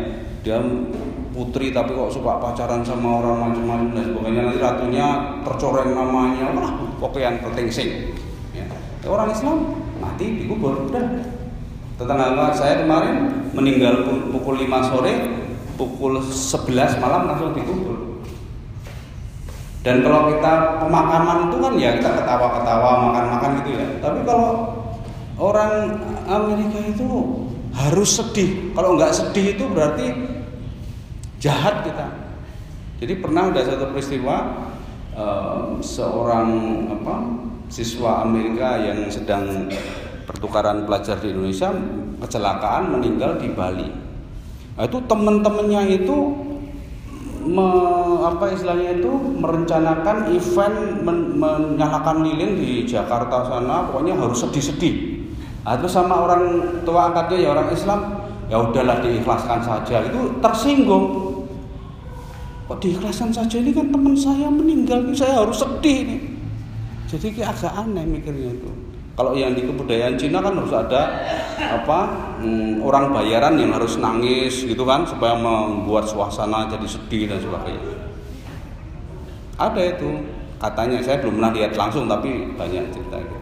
[0.47, 0.63] Dia
[1.35, 4.41] putri tapi kok suka pacaran sama orang macam-macam dan sebagainya.
[4.47, 5.07] Nanti ratunya
[5.43, 6.71] tercoreng namanya wah
[7.03, 7.91] pokoknya penting sing
[9.07, 9.09] ya.
[9.15, 9.57] orang Islam
[10.03, 11.07] mati dikubur udah
[11.97, 14.03] tetangga saya kemarin meninggal
[14.35, 15.15] pukul 5 sore
[15.79, 18.07] pukul 11 malam langsung dikubur
[19.87, 23.87] dan kalau kita pemakaman itu kan ya kita ketawa-ketawa, makan-makan gitu ya.
[24.03, 24.75] Tapi kalau
[25.39, 25.95] orang
[26.27, 27.07] Amerika itu
[27.71, 28.75] harus sedih.
[28.75, 30.11] Kalau nggak sedih itu berarti
[31.39, 32.11] jahat kita.
[32.99, 34.67] Jadi pernah ada satu peristiwa
[35.15, 36.49] uh, seorang
[36.91, 37.15] apa
[37.67, 39.67] siswa Amerika yang sedang
[40.27, 41.71] pertukaran pelajar di Indonesia
[42.23, 43.89] kecelakaan meninggal di Bali.
[44.77, 46.17] Nah, itu teman-temannya itu
[47.47, 47.69] me,
[48.27, 55.25] apa istilahnya itu merencanakan event men, menyalakan lilin di Jakarta sana pokoknya harus sedih-sedih.
[55.63, 56.43] Nah, terus sama orang
[56.87, 58.01] tua angkatnya ya orang Islam
[58.47, 60.07] ya udahlah diikhlaskan saja.
[60.07, 61.35] Itu tersinggung.
[62.67, 63.57] Kok diikhlaskan saja?
[63.63, 66.36] Ini kan teman saya meninggal ini saya harus sedih nih
[67.07, 68.71] jadi agak aneh mikirnya itu
[69.17, 71.25] Kalau yang di kebudayaan Cina kan harus ada
[71.57, 72.01] apa
[72.37, 77.97] hmm, orang bayaran yang harus nangis gitu kan supaya membuat suasana jadi sedih dan sebagainya.
[79.57, 80.21] Ada itu
[80.61, 83.39] katanya saya belum pernah lihat langsung tapi banyak cerita gitu.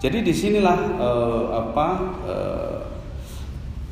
[0.00, 1.88] Jadi di sinilah eh, apa
[2.24, 2.80] eh,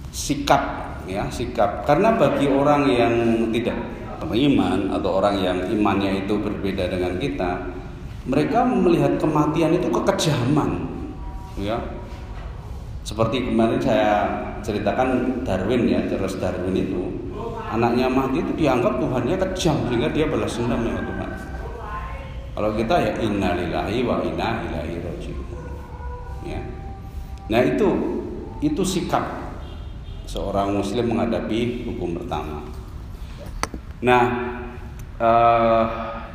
[0.08, 0.62] sikap
[1.04, 3.14] ya sikap karena bagi orang yang
[3.52, 3.76] tidak
[4.24, 7.81] beriman atau orang yang imannya itu berbeda dengan kita
[8.26, 10.86] mereka melihat kematian itu kekejaman.
[11.58, 11.78] Ya.
[13.02, 14.30] Seperti kemarin saya
[14.62, 17.02] ceritakan Darwin ya Charles Darwin itu
[17.66, 21.30] anaknya mati itu dianggap Tuhannya kejam sehingga dia balas dendam dengan Tuhan.
[22.52, 25.46] Kalau kita ya innalillahi wa inna ilaihi rajiun.
[26.46, 26.60] Ya.
[27.50, 27.88] Nah itu
[28.62, 29.24] itu sikap
[30.30, 32.62] seorang muslim menghadapi hukum pertama.
[33.98, 34.24] Nah
[35.18, 35.84] eh,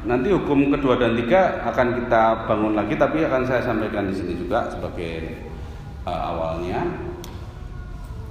[0.08, 4.40] nanti hukum kedua dan tiga akan kita bangun lagi tapi akan saya sampaikan di sini
[4.40, 5.36] juga sebagai
[6.08, 6.82] uh, awalnya.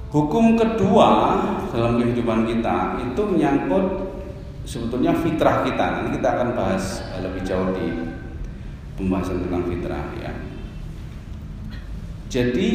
[0.08, 1.36] Hukum kedua
[1.68, 4.16] dalam kehidupan kita itu menyangkut
[4.64, 5.84] sebetulnya fitrah kita.
[6.00, 7.86] Nanti kita akan bahas lebih jauh di
[8.96, 10.32] pembahasan tentang fitrah ya.
[12.32, 12.72] Jadi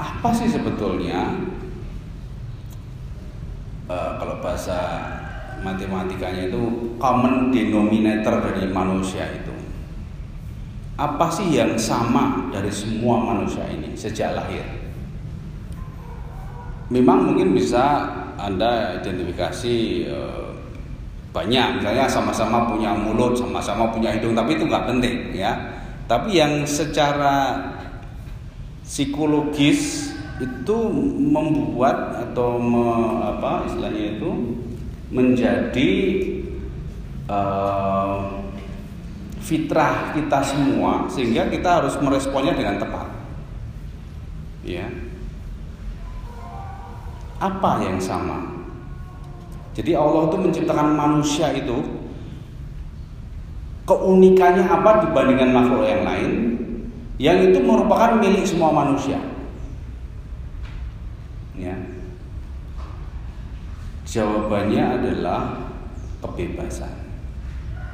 [0.00, 1.36] apa sih sebetulnya
[3.86, 4.80] uh, kalau bahasa
[5.62, 9.54] matematikanya itu common denominator dari manusia itu
[10.94, 14.62] apa sih yang sama dari semua manusia ini sejak lahir?
[16.86, 18.06] Memang mungkin bisa
[18.38, 20.48] Anda identifikasi eh,
[21.34, 25.82] banyak, misalnya sama-sama punya mulut, sama-sama punya hidung, tapi itu nggak penting ya.
[26.06, 27.58] Tapi yang secara
[28.86, 30.76] psikologis itu
[31.18, 32.86] membuat atau me,
[33.34, 34.30] apa istilahnya itu
[35.12, 35.90] menjadi
[37.28, 38.40] uh,
[39.44, 43.12] fitrah kita semua sehingga kita harus meresponnya dengan tepat.
[44.64, 44.88] Ya.
[47.36, 48.64] Apa yang sama?
[49.76, 51.82] Jadi Allah itu menciptakan manusia itu
[53.84, 56.32] keunikannya apa dibandingkan makhluk yang lain
[57.20, 59.20] yang itu merupakan milik semua manusia.
[61.54, 61.93] Ya.
[64.14, 65.58] Jawabannya adalah
[66.22, 67.02] kebebasan.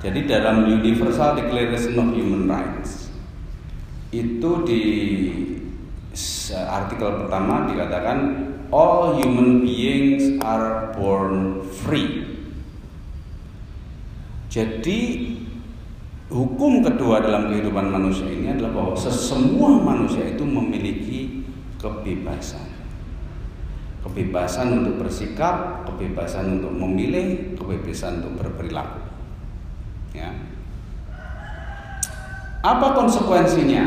[0.04, 3.08] Jadi dalam Universal Declaration of Human Rights
[4.12, 4.82] itu di
[6.52, 8.18] artikel pertama dikatakan
[8.68, 12.28] all human beings are born free.
[14.52, 15.00] Jadi
[16.28, 21.48] hukum kedua dalam kehidupan manusia ini adalah bahwa semua manusia itu memiliki
[21.80, 22.69] kebebasan.
[24.00, 29.00] Kebebasan untuk bersikap, kebebasan untuk memilih, kebebasan untuk berperilaku.
[30.16, 30.32] Ya.
[32.60, 33.84] Apa konsekuensinya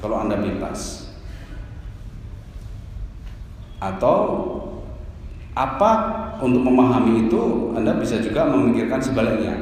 [0.00, 1.12] kalau Anda bebas?
[3.76, 4.16] Atau
[5.56, 5.92] apa
[6.40, 9.56] untuk memahami itu Anda bisa juga memikirkan sebaliknya.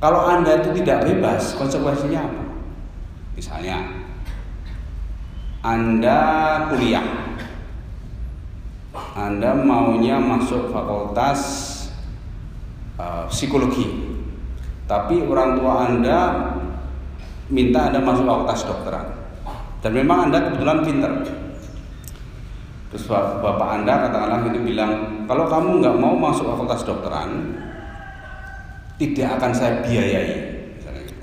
[0.00, 2.44] Kalau Anda itu tidak bebas, konsekuensinya apa?
[3.36, 3.84] Misalnya
[5.60, 6.20] Anda
[6.72, 7.19] kuliah.
[9.14, 11.40] Anda maunya masuk fakultas
[12.98, 14.10] uh, psikologi
[14.90, 16.18] tapi orang tua Anda
[17.46, 19.06] minta Anda masuk fakultas dokteran.
[19.86, 21.12] Dan memang Anda kebetulan pinter.
[22.90, 27.54] Terus bapak Anda katakanlah itu bilang, kalau kamu nggak mau masuk fakultas dokteran,
[28.98, 30.58] tidak akan saya biayai.
[30.82, 31.14] Gitu.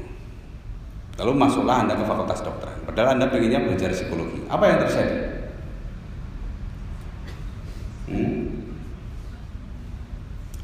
[1.20, 2.88] Lalu masuklah Anda ke fakultas dokteran.
[2.88, 4.48] Padahal Anda pengennya belajar psikologi.
[4.48, 5.37] Apa yang terjadi?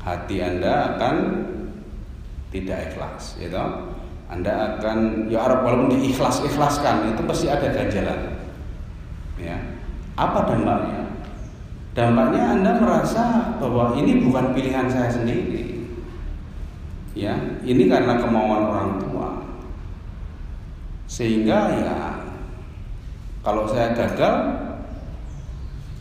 [0.04, 1.16] Hati Anda akan
[2.52, 3.58] tidak ikhlas gitu
[4.34, 8.34] anda akan ya Arab walaupun diikhlas ikhlaskan itu pasti ada ganjalan.
[9.38, 9.62] Ya.
[10.18, 11.06] Apa dampaknya?
[11.94, 15.86] Dampaknya anda merasa bahwa ini bukan pilihan saya sendiri.
[17.14, 19.30] Ya ini karena kemauan orang tua.
[21.06, 21.98] Sehingga ya
[23.46, 24.34] kalau saya gagal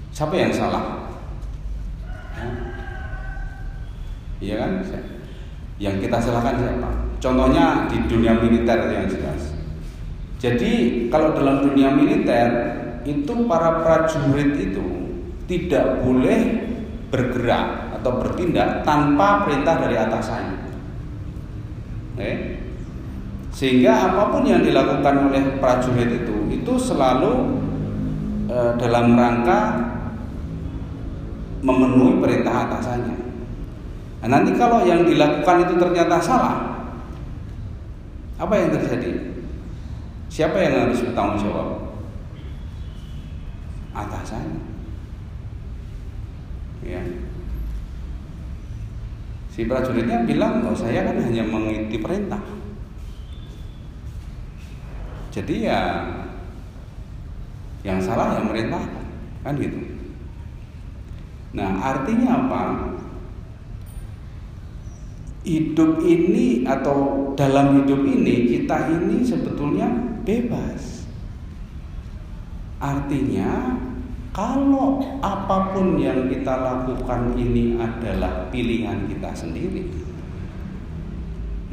[0.08, 1.04] siapa yang salah?
[2.32, 2.48] Ya,
[4.42, 4.82] iya kan
[5.78, 6.90] yang kita serahkan siapa?
[7.22, 9.54] Contohnya di dunia militer yang jelas.
[10.42, 12.50] Jadi kalau dalam dunia militer
[13.06, 14.82] itu para prajurit itu
[15.46, 16.66] tidak boleh
[17.10, 20.58] bergerak atau bertindak tanpa perintah dari atasannya.
[22.14, 22.34] Okay?
[23.54, 27.58] Sehingga apa pun yang dilakukan oleh prajurit itu itu selalu
[28.48, 29.60] e, dalam rangka
[31.62, 33.31] memenuhi perintah atasannya.
[34.22, 36.86] Nah, nanti kalau yang dilakukan itu ternyata salah,
[38.38, 39.34] apa yang terjadi?
[40.30, 41.68] Siapa yang harus bertanggung jawab?
[43.98, 44.62] Atasannya.
[46.86, 47.02] Ya.
[49.50, 52.40] Si prajuritnya bilang, oh saya kan hanya mengikuti perintah.
[55.34, 56.08] Jadi ya
[57.82, 59.04] yang salah yang merintahkan,
[59.42, 59.80] kan gitu.
[61.58, 62.62] Nah artinya apa?
[65.42, 69.90] Hidup ini atau dalam hidup ini kita ini sebetulnya
[70.22, 71.02] bebas.
[72.78, 73.74] Artinya
[74.30, 79.90] kalau apa pun yang kita lakukan ini adalah pilihan kita sendiri,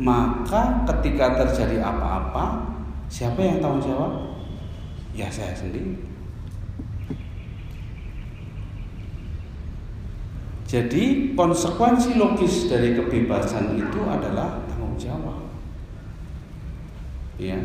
[0.02, 2.74] maka ketika terjadi apa-apa,
[3.06, 4.14] siapa yang tanggung jawab?
[5.14, 6.09] Ya saya sendiri.
[10.70, 15.50] Jadi konsekuensi logis dari kebebasan itu adalah tanggung jawab.
[17.42, 17.58] Ya.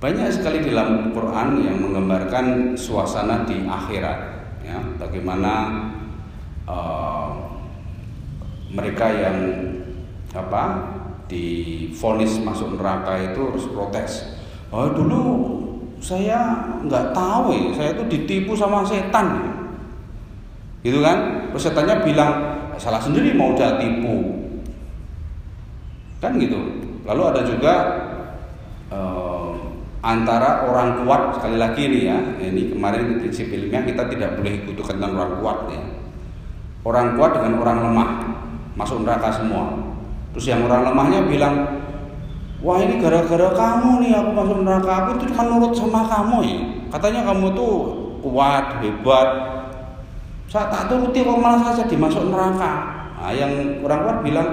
[0.00, 4.20] Banyak sekali dalam Quran yang menggambarkan suasana di akhirat,
[4.64, 5.84] ya, bagaimana
[6.64, 7.32] uh,
[8.72, 9.36] mereka yang
[10.32, 10.64] apa
[11.28, 14.12] difonis masuk neraka itu harus protes.
[14.68, 15.24] Oh dulu
[15.96, 19.55] saya nggak tahu ya, saya itu ditipu sama setan,
[20.86, 21.50] gitu kan?
[21.50, 22.32] Terus setannya bilang
[22.78, 24.46] salah sendiri mau udah tipu,
[26.22, 26.86] kan gitu.
[27.02, 27.74] Lalu ada juga
[28.90, 29.26] uh,
[30.06, 34.78] antara orang kuat sekali lagi ini ya ini kemarin prinsip ilmiah kita tidak boleh ikut
[34.78, 35.82] tentang orang kuat ya
[36.86, 38.10] orang kuat dengan orang lemah
[38.78, 39.74] masuk neraka semua
[40.30, 41.54] terus yang orang lemahnya bilang
[42.62, 46.58] wah ini gara-gara kamu nih aku masuk neraka aku itu cuma nurut sama kamu ya
[46.94, 47.74] katanya kamu tuh
[48.22, 49.28] kuat hebat
[50.46, 52.72] saya tak turuti kok malah saja dimasuk neraka.
[53.18, 54.50] Nah, yang orang kuat bilang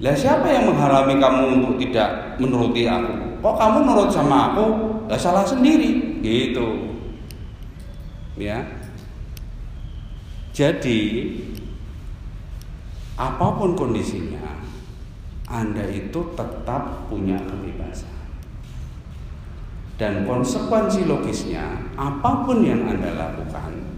[0.00, 3.38] lah siapa yang menghalangi kamu untuk tidak menuruti aku?
[3.44, 4.66] Kok kamu nurut sama aku?
[5.12, 6.20] Ya salah sendiri.
[6.24, 6.96] Gitu.
[8.40, 8.64] Ya.
[10.56, 11.00] Jadi
[13.20, 14.40] apa pun kondisinya
[15.44, 18.16] anda itu tetap punya kebebasan.
[20.00, 23.89] Dan konsekuensi logisnya apa pun yang anda lakukan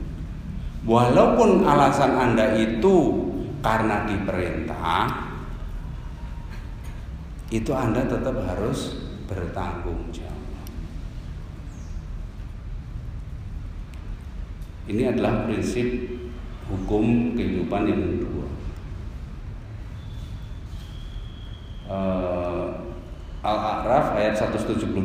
[0.83, 3.23] walaupun alasan anda itu
[3.63, 5.31] karena diperintah
[7.53, 8.97] itu anda tetap harus
[9.29, 10.33] bertanggung jawab.
[14.89, 15.87] Ini adalah prinsip
[16.67, 18.47] hukum kehidupan yang kedua.
[21.93, 22.67] Uh,
[23.45, 24.97] Al-A'raf ayat 172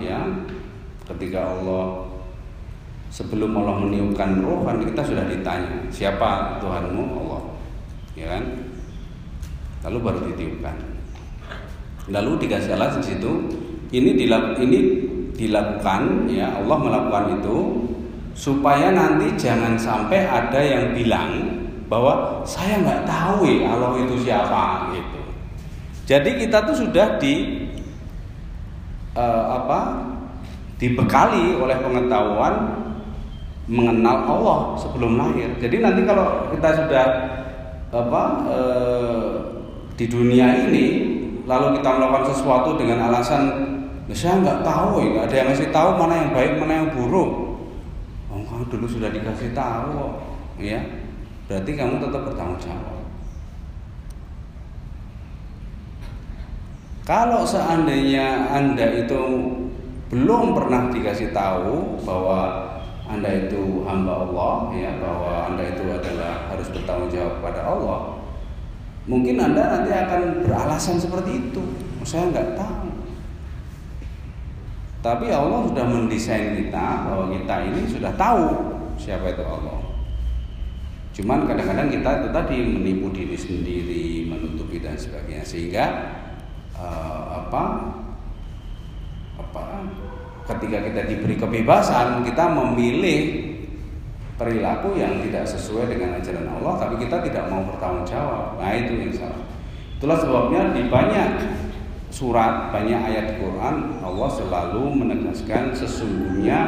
[0.00, 0.22] ya
[1.12, 2.11] ketika Allah
[3.12, 7.04] sebelum Allah meniupkan roh kan kita sudah ditanya siapa Tuhanmu?
[7.20, 7.42] Allah
[8.16, 8.44] ya kan?
[9.84, 10.76] Lalu baru ditiupkan.
[12.08, 13.32] Lalu dikasih alasan di situ
[13.92, 14.78] ini dilak, ini
[15.36, 17.56] dilakukan ya Allah melakukan itu
[18.32, 21.60] supaya nanti jangan sampai ada yang bilang
[21.92, 25.20] bahwa saya nggak tahu ya Allah itu siapa gitu.
[26.08, 27.68] Jadi kita tuh sudah di
[29.12, 30.08] uh, apa
[30.80, 32.81] dibekali oleh pengetahuan
[33.70, 35.50] mengenal Allah sebelum lahir.
[35.58, 37.06] Jadi nanti kalau kita sudah
[37.92, 39.32] apa uh,
[39.94, 40.86] di dunia ini
[41.44, 43.72] lalu kita melakukan sesuatu dengan alasan
[44.10, 46.88] Ya, saya nggak tahu ya, nggak ada yang ngasih tahu mana yang baik, mana yang
[46.90, 47.30] buruk.
[48.28, 50.18] Oh, kamu dulu sudah dikasih tahu,
[50.58, 50.80] ya.
[51.46, 53.00] Berarti kamu tetap bertanggung jawab.
[57.08, 59.22] Kalau seandainya Anda itu
[60.10, 62.71] belum pernah dikasih tahu bahwa
[63.12, 68.00] Anda itu hamba Allah, ya, bahwa Anda itu adalah harus bertanggung jawab pada Allah,
[69.04, 71.62] mungkin Anda nanti akan beralasan seperti itu.
[72.02, 72.88] Saya nggak tahu.
[75.02, 78.46] Tapi Allah sudah mendesain kita bahwa kita ini sudah tahu
[78.96, 79.82] siapa itu Allah.
[81.12, 85.84] Cuman kadang-kadang kita itu tadi menipu diri sendiri, menutupi dan sebagainya sehingga
[86.72, 87.62] uh, apa
[89.36, 89.62] apa
[90.48, 93.50] ketika kita diberi kebebasan kita memilih
[94.34, 98.58] perilaku yang tidak sesuai dengan ajaran Allah tapi kita tidak mau bertanggung jawab.
[98.58, 99.42] Nah itu yang salah.
[100.02, 101.30] Itulah sebabnya di banyak
[102.12, 106.60] surat banyak ayat Quran Allah selalu menegaskan sesungguhnya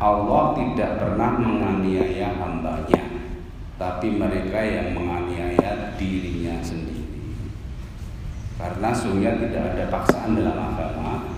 [0.00, 3.04] Allah tidak pernah menganiaya hambanya
[3.76, 7.04] tapi mereka yang menganiaya dirinya sendiri
[8.56, 11.35] karena sungguhnya tidak ada paksaan dalam agama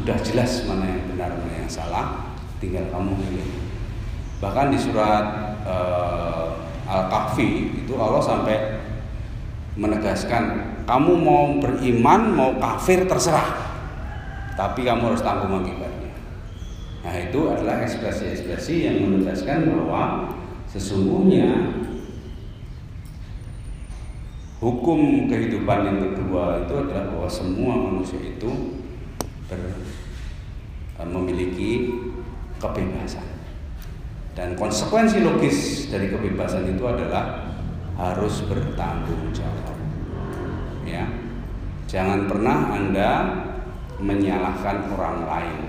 [0.00, 3.48] sudah jelas mana yang benar mana yang salah tinggal kamu pilih
[4.40, 6.56] bahkan di surat uh,
[6.88, 8.80] Al-Kahfi itu Allah sampai
[9.76, 13.70] menegaskan kamu mau beriman mau kafir terserah
[14.60, 16.12] tapi kamu harus tanggung akibatnya.
[17.00, 20.36] Nah itu adalah ekspresi-ekspresi yang menegaskan bahwa
[20.68, 21.80] sesungguhnya
[24.60, 28.79] hukum kehidupan yang kedua itu adalah bahwa semua manusia itu
[29.50, 29.60] ber,
[31.02, 31.90] eh, memiliki
[32.62, 33.26] kebebasan.
[34.38, 37.50] Dan konsekuensi logis dari kebebasan itu adalah
[37.98, 39.76] harus bertanggung jawab.
[40.86, 41.04] Ya.
[41.90, 43.10] Jangan pernah anda
[43.98, 45.60] menyalahkan orang lain.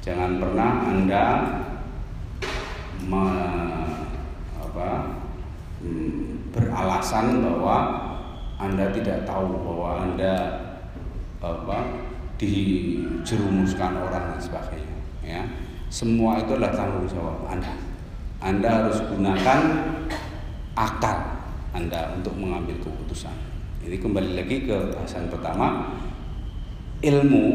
[0.00, 1.24] Jangan pernah anda
[3.04, 3.24] me,
[4.62, 4.90] apa,
[5.82, 7.76] hmm, beralasan bahwa
[8.62, 10.34] anda tidak tahu bahwa anda
[11.42, 12.03] apa
[12.38, 15.42] dijerumuskan orang dan sebagainya ya.
[15.88, 17.70] Semua itu adalah tanggung jawab anda.
[18.42, 19.60] Anda harus gunakan
[20.74, 21.18] akal
[21.70, 23.34] anda untuk mengambil keputusan.
[23.86, 25.94] Ini kembali lagi ke bahasan pertama.
[27.04, 27.46] Ilmu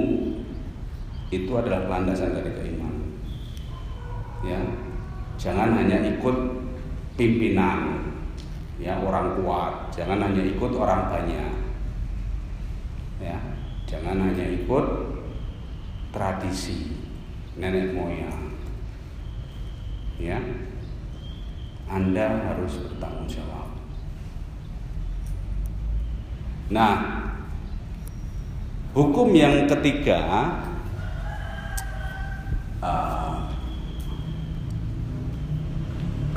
[1.29, 3.17] itu adalah landasan dari keimanan
[4.45, 4.59] ya.
[5.39, 6.37] Jangan hanya ikut
[7.19, 8.07] pimpinan
[8.79, 9.91] ya orang kuat.
[9.91, 11.51] Jangan hanya ikut orang banyak
[13.19, 13.58] ya
[13.89, 14.85] jangan hanya ikut
[16.13, 16.93] tradisi
[17.57, 18.53] nenek moyang.
[20.21, 20.37] Ya.
[21.89, 23.73] Anda harus bertanggung jawab.
[26.69, 27.25] Nah
[28.93, 30.21] hukum yang ketiga
[32.77, 33.49] uh,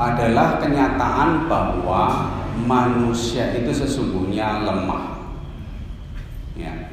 [0.00, 2.32] adalah kenyataan bahwa
[2.64, 5.20] manusia itu sesungguhnya lemah.
[6.56, 6.92] Ya.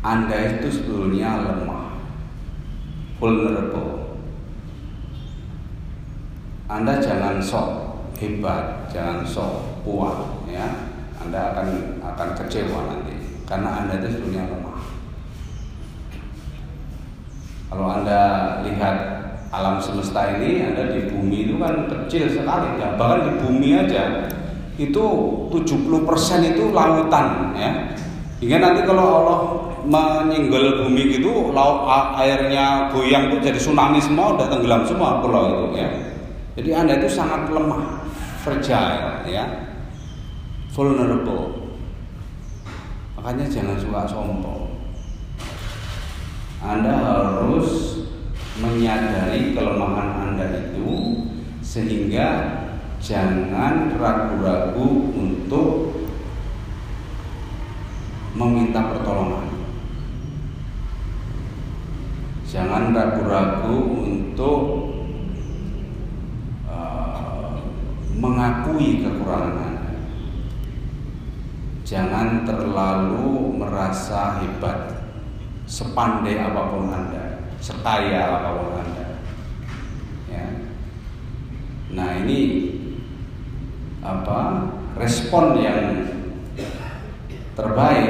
[0.00, 2.00] Anda itu sebetulnya lemah,
[3.20, 4.16] vulnerable.
[6.70, 7.68] Anda jangan sok
[8.16, 10.64] hebat, jangan sok kuat, ya.
[11.20, 13.12] Anda akan akan kecewa nanti
[13.44, 14.80] karena Anda itu sebetulnya lemah.
[17.68, 18.20] Kalau Anda
[18.64, 19.20] lihat
[19.50, 24.30] alam semesta ini ada di bumi itu kan kecil sekali ya bahkan di bumi aja
[24.78, 25.04] itu
[25.50, 27.90] 70% itu lautan ya
[28.38, 29.38] hingga nanti kalau Allah
[29.86, 35.80] menyinggol bumi gitu laut airnya goyang tuh jadi tsunami semua udah tenggelam semua pulau itu
[35.80, 35.90] ya.
[36.58, 38.04] Jadi anda itu sangat lemah
[38.42, 39.44] fragile ya.
[40.74, 41.72] Vulnerable.
[43.16, 44.70] Makanya jangan suka sombong.
[46.60, 48.00] Anda harus
[48.60, 51.24] menyadari kelemahan Anda itu
[51.64, 52.28] sehingga
[53.00, 55.96] jangan ragu-ragu untuk
[58.36, 59.59] meminta pertolongan.
[62.50, 64.62] Jangan ragu-ragu untuk
[66.66, 67.62] uh,
[68.18, 69.94] mengakui kekurangan Anda.
[71.86, 74.98] Jangan terlalu merasa hebat
[75.70, 77.30] sepandai apa pun Anda
[77.60, 79.06] sekaya apa pun anda
[80.32, 80.46] ya
[81.92, 82.40] nah ini
[84.00, 86.08] apa respon yang
[87.52, 88.08] terbaik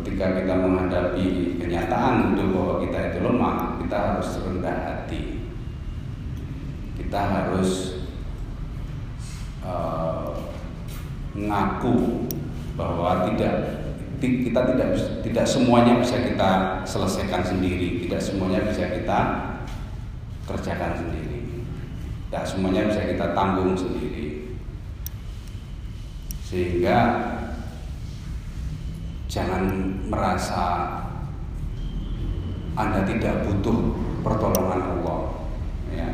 [0.00, 5.22] ketika kita menghadapi kenyataan itu bahwa kita itu lemah kita harus rendah hati.
[6.98, 7.70] Kita harus
[9.64, 10.36] uh,
[11.32, 12.28] ngaku
[12.76, 13.54] bahwa tidak
[14.18, 14.88] kita tidak
[15.22, 19.18] tidak semuanya bisa kita selesaikan sendiri, tidak semuanya bisa kita
[20.44, 21.62] kerjakan sendiri,
[22.26, 24.58] tidak semuanya bisa kita tanggung sendiri,
[26.42, 26.98] sehingga
[29.28, 29.68] jangan
[30.08, 30.88] merasa
[32.72, 33.92] anda tidak butuh
[34.24, 35.20] pertolongan Allah,
[35.92, 36.08] ya.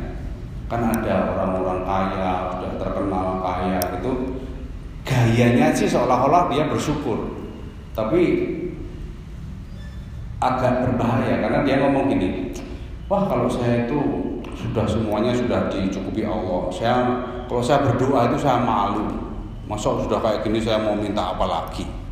[0.65, 4.11] Kan ada orang-orang kaya, sudah terkenal kaya itu
[5.05, 7.31] gayanya sih seolah-olah dia bersyukur.
[7.93, 8.21] Tapi
[10.41, 12.51] agak berbahaya karena dia ngomong gini
[13.07, 13.97] wah kalau saya itu
[14.53, 16.95] sudah semuanya sudah dicukupi Allah saya
[17.47, 19.23] kalau saya berdoa itu saya malu.
[19.65, 22.04] Masa sudah kayak gini saya mau minta apa lagi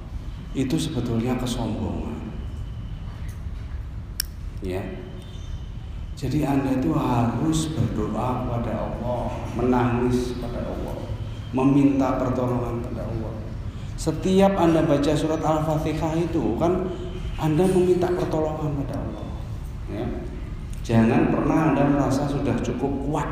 [0.54, 2.18] itu sebetulnya kesombongan
[4.62, 4.82] ya
[6.14, 9.22] jadi anda itu harus berdoa kepada Allah
[9.58, 11.10] menangis kepada Allah
[11.52, 13.44] meminta pertolongan kepada Allah
[14.04, 16.92] setiap Anda baca surat Al-Fatihah itu kan
[17.40, 19.28] Anda meminta pertolongan pada Allah.
[19.88, 20.06] Ya.
[20.84, 23.30] Jangan pernah Anda merasa sudah cukup kuat.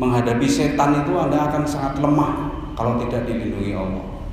[0.00, 4.26] Menghadapi setan itu Anda akan sangat lemah kalau tidak dilindungi Allah.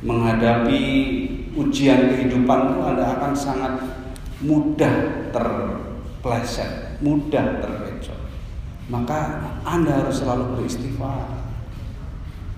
[0.00, 0.80] Menghadapi
[1.52, 3.72] ujian kehidupan itu Anda akan sangat
[4.40, 8.18] mudah terpleset, mudah terpecah
[8.88, 11.36] maka Anda harus selalu beristighfar.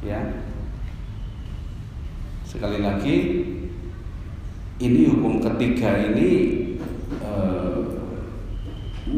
[0.00, 0.48] Ya.
[2.40, 3.16] sekali lagi
[4.80, 6.30] ini hukum ketiga ini
[7.20, 7.79] eh,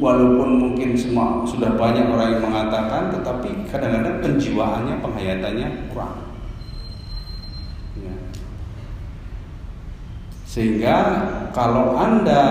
[0.01, 6.17] walaupun mungkin semua sudah banyak orang yang mengatakan tetapi kadang-kadang penjiwaannya penghayatannya kurang
[8.01, 8.15] ya.
[10.49, 10.97] sehingga
[11.53, 12.45] kalau anda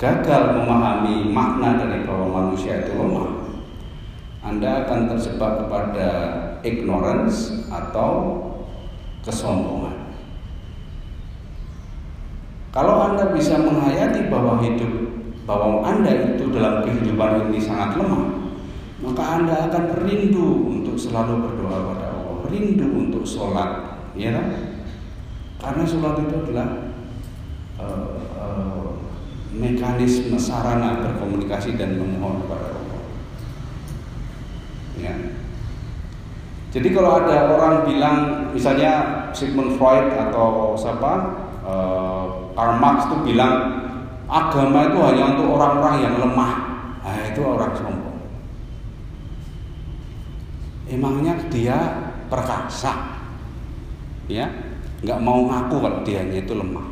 [0.00, 3.40] gagal memahami makna dari bahwa manusia itu lemah
[4.40, 6.08] anda akan terjebak kepada
[6.64, 8.40] ignorance atau
[9.20, 10.16] kesombongan.
[12.70, 15.09] Kalau Anda bisa menghayati bahwa hidup
[15.48, 18.24] bahwa Anda itu dalam kehidupan ini sangat lemah,
[19.00, 24.46] maka Anda akan rindu untuk selalu berdoa pada Allah, rindu untuk sholat, ya kan?
[25.60, 26.68] Karena sholat itu adalah
[27.80, 28.88] uh, uh,
[29.52, 33.00] mekanisme sarana berkomunikasi dan memohon kepada Allah.
[35.00, 35.14] Ya.
[36.70, 38.16] Jadi kalau ada orang bilang
[38.54, 41.12] misalnya Sigmund Freud atau siapa
[41.66, 43.79] uh, Karl Marx itu bilang
[44.30, 46.52] agama itu hanya untuk orang-orang yang lemah,
[47.02, 48.18] nah, itu orang sombong.
[50.86, 51.78] Emangnya dia
[52.30, 52.94] perkasa,
[54.30, 54.46] ya,
[55.02, 56.86] nggak mau ngaku kalau dia itu lemah.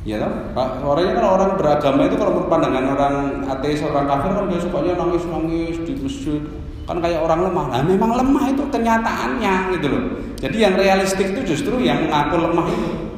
[0.00, 0.32] Ya toh?
[0.80, 3.14] Orangnya kan orang beragama itu kalau pandangan orang
[3.52, 6.40] ateis, orang kafir kan dia sukanya nangis-nangis di masjid.
[6.88, 7.66] Kan kayak orang lemah.
[7.68, 10.02] Nah, memang lemah itu kenyataannya gitu loh.
[10.40, 13.09] Jadi yang realistik itu justru yang mengaku lemah itu.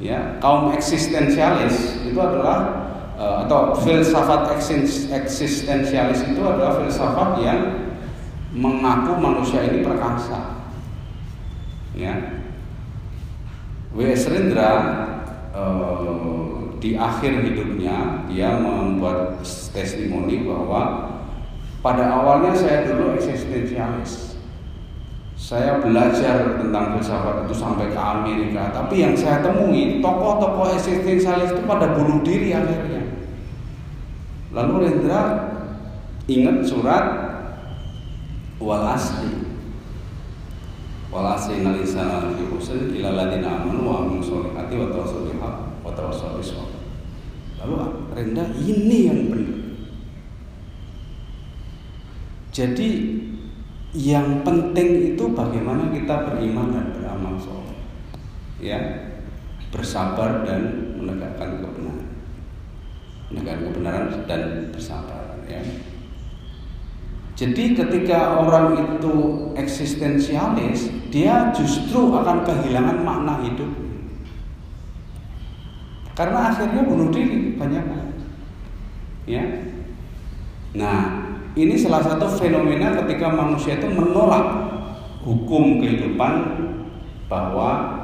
[0.00, 2.88] Ya, kaum eksistensialis itu adalah
[3.20, 4.48] uh, atau filsafat
[5.12, 7.60] eksistensialis itu adalah filsafat yang
[8.56, 10.56] mengaku manusia ini perkasa.
[11.92, 12.16] Ya,
[13.92, 14.24] W.S.
[14.32, 14.72] Rendra
[15.52, 19.44] uh, di akhir hidupnya dia membuat
[19.76, 21.12] testimoni bahwa
[21.84, 24.39] pada awalnya saya dulu eksistensialis.
[25.40, 31.64] Saya belajar tentang filsafat itu sampai ke Amerika, tapi yang saya temui tokoh-tokoh eksistensialis itu
[31.64, 33.08] pada bunuh diri akhirnya.
[34.52, 35.20] Lalu Rendra
[36.28, 37.04] ingat surat
[38.60, 39.48] wal asli
[41.08, 41.56] wal lafi
[42.52, 44.92] khusr illa alladziina amanu wa amilus solihati wa
[46.36, 46.52] bis
[47.60, 47.74] Lalu
[48.12, 49.56] rendah ini yang benar.
[52.56, 53.19] Jadi
[53.90, 57.78] yang penting itu bagaimana kita beriman dan beramal soleh.
[58.62, 58.78] Ya,
[59.74, 62.10] bersabar dan menegakkan kebenaran.
[63.34, 65.62] Menegakkan kebenaran dan bersabar ya.
[67.34, 69.14] Jadi ketika orang itu
[69.56, 73.72] eksistensialis, dia justru akan kehilangan makna hidup.
[76.12, 77.80] Karena akhirnya bunuh diri banyak.
[79.24, 79.40] Ya.
[80.76, 81.19] Nah,
[81.58, 84.70] ini salah satu fenomena ketika manusia itu menolak
[85.24, 86.32] hukum kehidupan
[87.26, 87.98] bahwa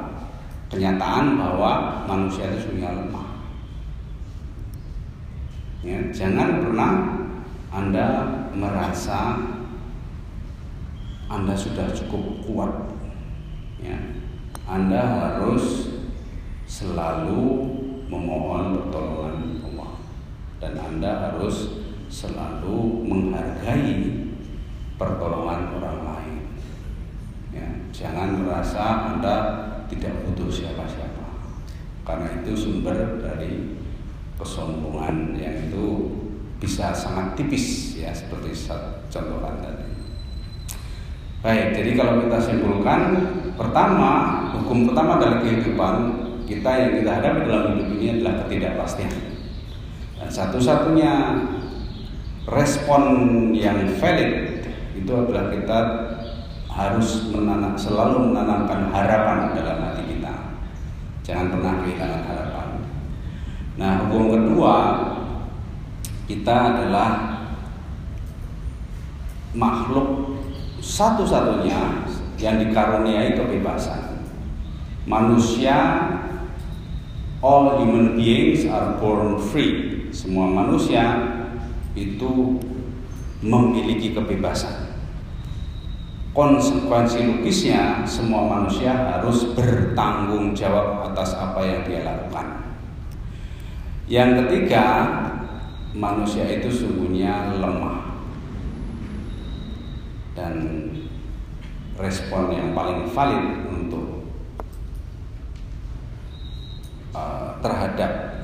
[0.67, 3.27] kenyataan bahwa manusia itu sebenarnya lemah.
[5.85, 6.91] Ya, jangan pernah
[7.77, 8.07] anda
[8.57, 9.37] merasa
[11.27, 12.73] Anda sudah cukup kuat
[13.83, 13.99] ya.
[14.65, 15.93] Anda harus
[16.65, 17.69] selalu
[18.09, 19.37] memohon pertolongan
[19.67, 19.91] Allah
[20.57, 21.76] dan Anda harus
[22.17, 24.25] selalu menghargai
[24.97, 26.35] pertolongan orang lain.
[27.53, 29.35] Ya, jangan merasa Anda
[29.85, 31.25] tidak butuh siapa-siapa.
[32.01, 33.77] Karena itu sumber dari
[34.33, 36.17] kesombongan yang itu
[36.57, 38.49] bisa sangat tipis ya seperti
[39.13, 39.85] contohkan tadi.
[41.45, 43.13] Baik, jadi kalau kita simpulkan
[43.53, 45.95] pertama hukum pertama dalam kehidupan
[46.49, 49.13] kita yang kita hadapi dalam hidup ini adalah ketidakpastian.
[50.17, 51.13] Dan satu-satunya
[52.47, 53.01] respon
[53.51, 54.63] yang valid
[54.95, 55.79] itu adalah kita
[56.71, 60.33] harus menanam, selalu menanamkan harapan dalam hati kita.
[61.27, 62.67] Jangan pernah kehilangan harapan.
[63.77, 64.75] Nah, hukum kedua
[66.27, 67.09] kita adalah
[69.51, 70.39] makhluk
[70.79, 72.05] satu-satunya
[72.37, 74.23] yang dikaruniai kebebasan.
[75.07, 75.77] Manusia,
[77.41, 80.07] all human beings are born free.
[80.13, 81.36] Semua manusia
[81.97, 82.61] itu
[83.41, 84.93] memiliki kebebasan.
[86.37, 92.61] Konsekuensi logisnya, semua manusia harus bertanggung jawab atas apa yang dia lakukan.
[94.05, 94.85] Yang ketiga,
[95.97, 98.21] manusia itu sungguhnya lemah
[100.37, 100.53] dan
[101.97, 104.29] respon yang paling valid untuk
[107.17, 108.36] uh, terhadap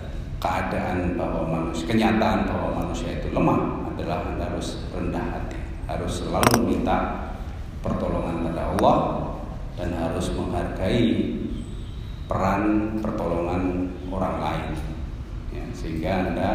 [0.43, 5.55] keadaan bahwa manusia kenyataan bahwa manusia itu lemah adalah harus rendah hati
[5.87, 7.31] harus selalu minta
[7.79, 8.97] pertolongan pada Allah
[9.79, 11.31] dan harus menghargai
[12.27, 14.67] peran pertolongan orang lain
[15.55, 16.51] ya, sehingga anda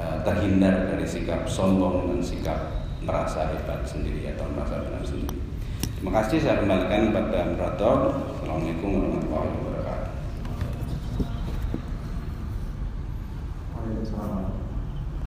[0.00, 2.60] uh, terhindar dari sikap sombong dan sikap
[3.04, 5.40] merasa hebat sendiri atau merasa benar sendiri.
[6.00, 7.96] Terima kasih saya kembalikan kepada moderator.
[8.36, 9.69] Assalamualaikum warahmatullahi wabarakatuh.